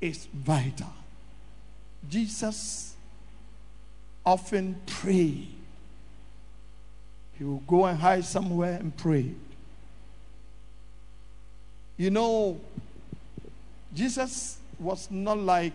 [0.00, 0.92] is vital.
[2.08, 2.94] Jesus
[4.26, 5.48] often prayed.
[7.38, 9.30] He would go and hide somewhere and pray.
[11.96, 12.60] You know,
[13.94, 15.72] Jesus was not like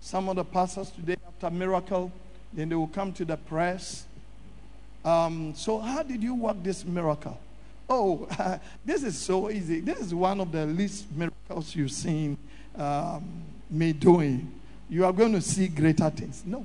[0.00, 2.10] some of the pastors today after miracle,
[2.52, 4.07] then they will come to the press.
[5.08, 7.38] Um, so, how did you work this miracle?
[7.88, 9.80] Oh, uh, this is so easy.
[9.80, 12.36] This is one of the least miracles you've seen
[12.76, 13.24] um,
[13.70, 14.52] me doing.
[14.90, 16.42] You are going to see greater things.
[16.44, 16.62] No,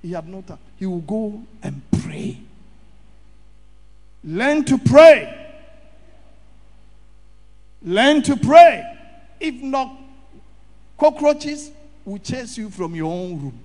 [0.00, 0.58] he had no time.
[0.76, 2.40] He will go and pray.
[4.24, 5.52] Learn to pray.
[7.82, 8.82] Learn to pray.
[9.38, 9.94] If not,
[10.96, 11.70] cockroaches
[12.06, 13.60] will chase you from your own room.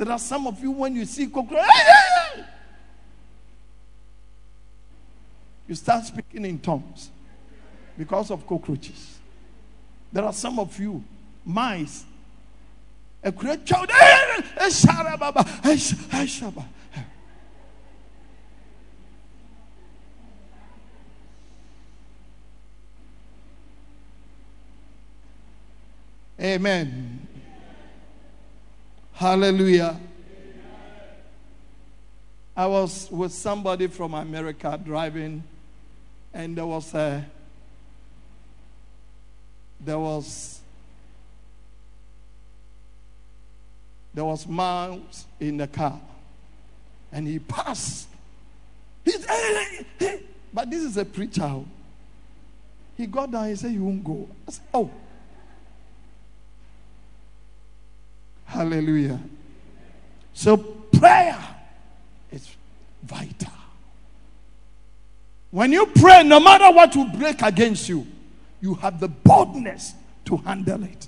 [0.00, 1.66] There are some of you, when you see cockroaches,
[5.68, 7.10] you start speaking in tongues
[7.98, 9.18] because of cockroaches.
[10.10, 11.04] There are some of you,
[11.44, 12.06] mice.
[13.22, 13.90] A great child.
[26.40, 27.09] Amen.
[29.20, 30.00] Hallelujah.
[32.56, 35.42] I was with somebody from America driving,
[36.32, 37.26] and there was a
[39.78, 40.60] there was
[44.14, 46.00] there was mouse in the car,
[47.12, 48.08] and he passed.
[49.04, 50.22] He's, hey, hey.
[50.50, 51.56] but this is a preacher.
[52.96, 53.50] He got down.
[53.50, 54.90] He said, "You won't go." I said, "Oh."
[58.50, 59.20] Hallelujah.
[60.34, 61.38] So prayer
[62.32, 62.50] is
[63.04, 63.52] vital.
[65.52, 68.04] When you pray, no matter what will break against you,
[68.60, 69.94] you have the boldness
[70.24, 71.06] to handle it.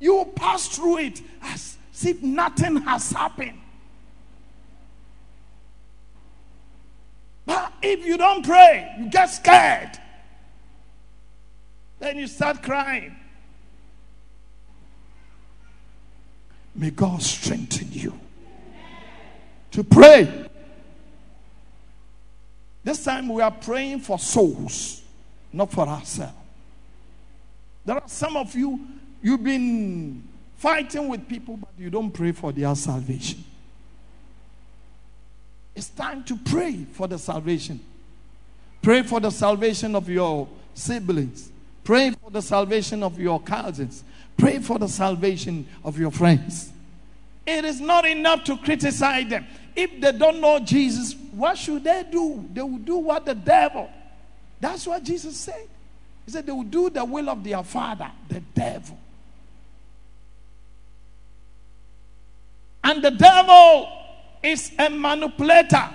[0.00, 3.60] You will pass through it as if nothing has happened.
[7.46, 9.92] But if you don't pray, you get scared.
[12.00, 13.14] Then you start crying.
[16.76, 18.12] May God strengthen you
[19.70, 20.48] to pray.
[22.84, 25.02] This time we are praying for souls,
[25.52, 26.34] not for ourselves.
[27.84, 28.80] There are some of you,
[29.22, 30.22] you've been
[30.56, 33.42] fighting with people, but you don't pray for their salvation.
[35.74, 37.80] It's time to pray for the salvation.
[38.82, 41.50] Pray for the salvation of your siblings.
[41.84, 44.02] Pray for the salvation of your cousins.
[44.36, 46.70] Pray for the salvation of your friends.
[47.46, 49.46] It is not enough to criticize them.
[49.74, 52.44] If they don't know Jesus, what should they do?
[52.52, 53.90] They will do what the devil.
[54.60, 55.68] That's what Jesus said.
[56.24, 58.98] He said they will do the will of their father, the devil.
[62.82, 63.88] And the devil
[64.42, 65.90] is a manipulator.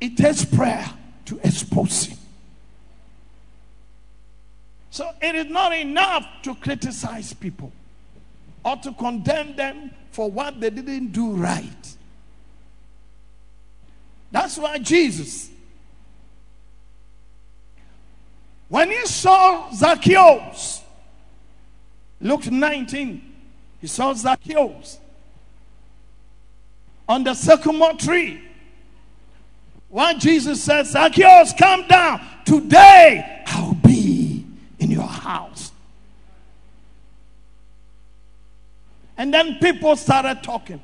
[0.00, 0.88] It takes prayer
[1.26, 2.18] to expose him.
[4.94, 7.72] So it is not enough to criticize people
[8.64, 11.96] or to condemn them for what they didn't do right.
[14.30, 15.50] That's why Jesus,
[18.68, 20.82] when he saw Zacchaeus,
[22.20, 23.34] Luke 19,
[23.80, 25.00] he saw Zacchaeus
[27.08, 28.44] on the sycamore tree.
[29.88, 32.20] When Jesus said, Zacchaeus, come down.
[32.44, 33.73] Today in
[34.94, 35.72] your house.
[39.16, 40.80] And then people started talking.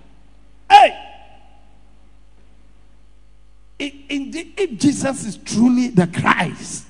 [0.69, 1.07] Hey!
[3.79, 6.85] If Jesus is truly the Christ,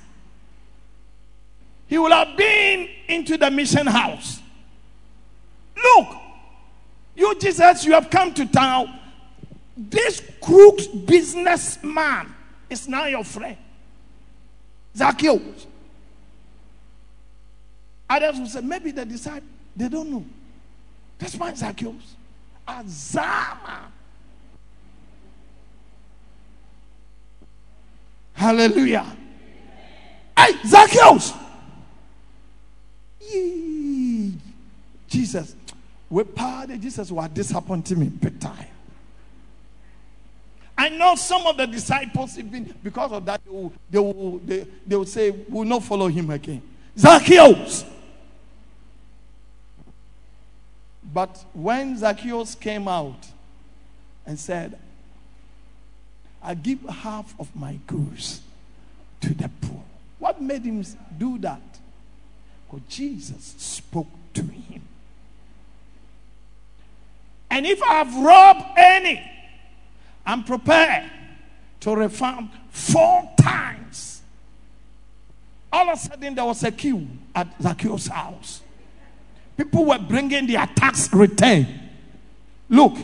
[1.87, 4.41] he would have been into the mission house.
[5.77, 6.09] Look,
[7.15, 8.99] you Jesus, you have come to town.
[9.77, 12.35] This crook's businessman
[12.69, 13.57] is now your friend.
[14.97, 15.67] Zacchaeus.
[18.11, 20.25] Others will say, maybe the disciples, they don't know.
[21.17, 22.17] That's why Zacchaeus.
[22.67, 23.83] Azama.
[28.33, 29.07] Hallelujah.
[30.37, 31.35] Hey, Zacchaeus.
[33.33, 34.35] Yee.
[35.07, 35.55] Jesus.
[36.09, 38.67] We pardon Jesus was disappointing me big time.
[40.77, 44.67] I know some of the disciples, even because of that, they will, they will, they,
[44.85, 46.63] they will say, We'll not follow him again.
[46.99, 47.85] Zacchaeus.
[51.13, 53.27] But when Zacchaeus came out
[54.27, 54.79] and said,
[56.43, 58.41] I give half of my goods
[59.21, 59.83] to the poor.
[60.19, 60.85] What made him
[61.19, 61.61] do that?
[62.67, 64.83] Because Jesus spoke to him.
[67.51, 69.29] And if I've robbed any,
[70.25, 71.11] I'm prepared
[71.81, 74.23] to refund four times.
[75.73, 78.63] All of a sudden, there was a queue at Zacchaeus' house.
[79.61, 81.67] People were bringing their tax return.
[82.71, 82.97] Look,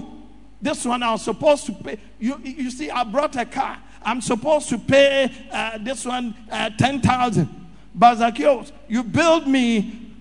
[0.62, 1.98] this one I was supposed to pay.
[2.18, 3.76] You, you see, I brought a car.
[4.02, 7.66] I'm supposed to pay uh, this one uh, 10,000.
[7.94, 10.14] But Zacchaeus, you billed me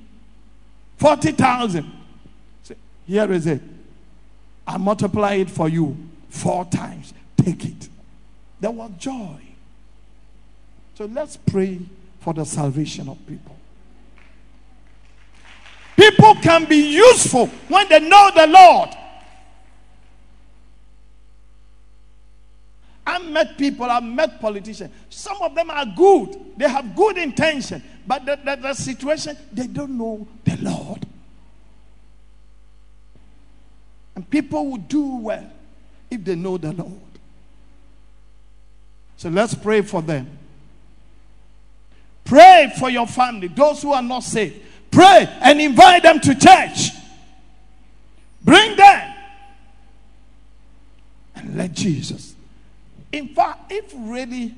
[0.98, 1.90] 40,000.
[3.08, 3.62] Here is it.
[4.68, 5.96] I multiply it for you
[6.28, 7.14] four times.
[7.38, 7.88] Take it.
[8.60, 9.40] There was joy.
[10.96, 11.80] So let's pray
[12.20, 13.55] for the salvation of people.
[16.10, 18.90] People can be useful when they know the Lord.
[23.08, 24.92] I've met people, I've met politicians.
[25.10, 29.66] Some of them are good, they have good intention, but the, the, the situation, they
[29.66, 31.06] don't know the Lord.
[34.16, 35.52] And people will do well
[36.12, 36.94] if they know the Lord.
[39.18, 40.38] So let's pray for them.
[42.24, 44.62] Pray for your family, those who are not saved.
[44.96, 46.92] Pray and invite them to church.
[48.42, 49.14] Bring them.
[51.36, 52.34] And let Jesus.
[53.12, 54.56] In fact, if really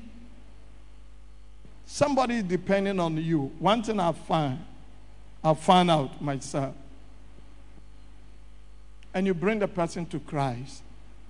[1.86, 4.60] somebody is depending on you, one thing I find,
[5.42, 6.76] I found out myself.
[9.12, 10.82] And you bring the person to Christ,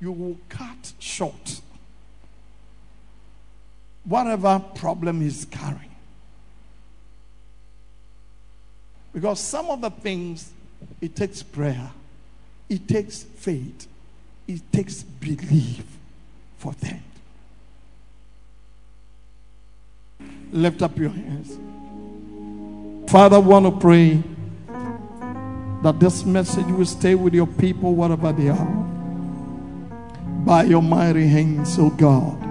[0.02, 1.62] you will cut short
[4.04, 5.87] whatever problem he's carrying.
[9.12, 10.52] Because some of the things,
[11.00, 11.90] it takes prayer,
[12.68, 13.86] it takes faith,
[14.46, 15.84] it takes belief
[16.58, 17.02] for them.
[20.52, 21.58] Lift up your hands.
[23.10, 24.22] Father, I want to pray
[25.82, 28.84] that this message will stay with your people wherever they are.
[30.44, 32.42] By your mighty hands, O oh God,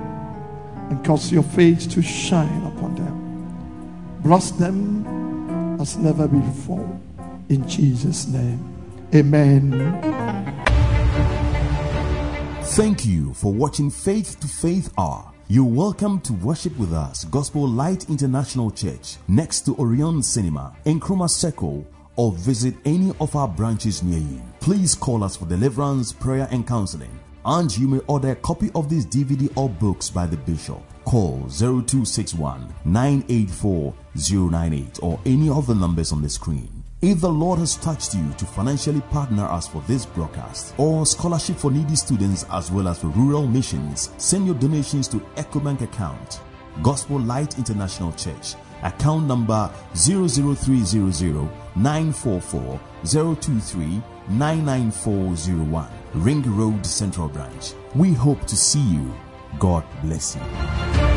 [0.92, 4.20] and cause your face to shine upon them.
[4.22, 5.27] Bless them
[5.88, 7.00] as never before.
[7.48, 8.60] In Jesus' name,
[9.16, 9.72] amen.
[12.76, 15.32] Thank you for watching Faith to Faith Hour.
[15.48, 21.00] You're welcome to worship with us, Gospel Light International Church, next to Orion Cinema, in
[21.00, 24.42] Nkrumah Circle, or visit any of our branches near you.
[24.60, 27.18] Please call us for deliverance, prayer, and counseling.
[27.46, 30.82] And you may order a copy of this DVD or books by the bishop.
[31.06, 36.84] Call 0261 984 098 or any of the numbers on the screen.
[37.02, 41.58] If the Lord has touched you to financially partner us for this broadcast or scholarship
[41.58, 46.42] for needy students as well as for rural missions, send your donations to EcoBank account
[46.82, 57.74] Gospel Light International Church, account number 00300 944 023 99401, Ring Road Central Branch.
[57.96, 59.14] We hope to see you.
[59.60, 61.17] God bless you.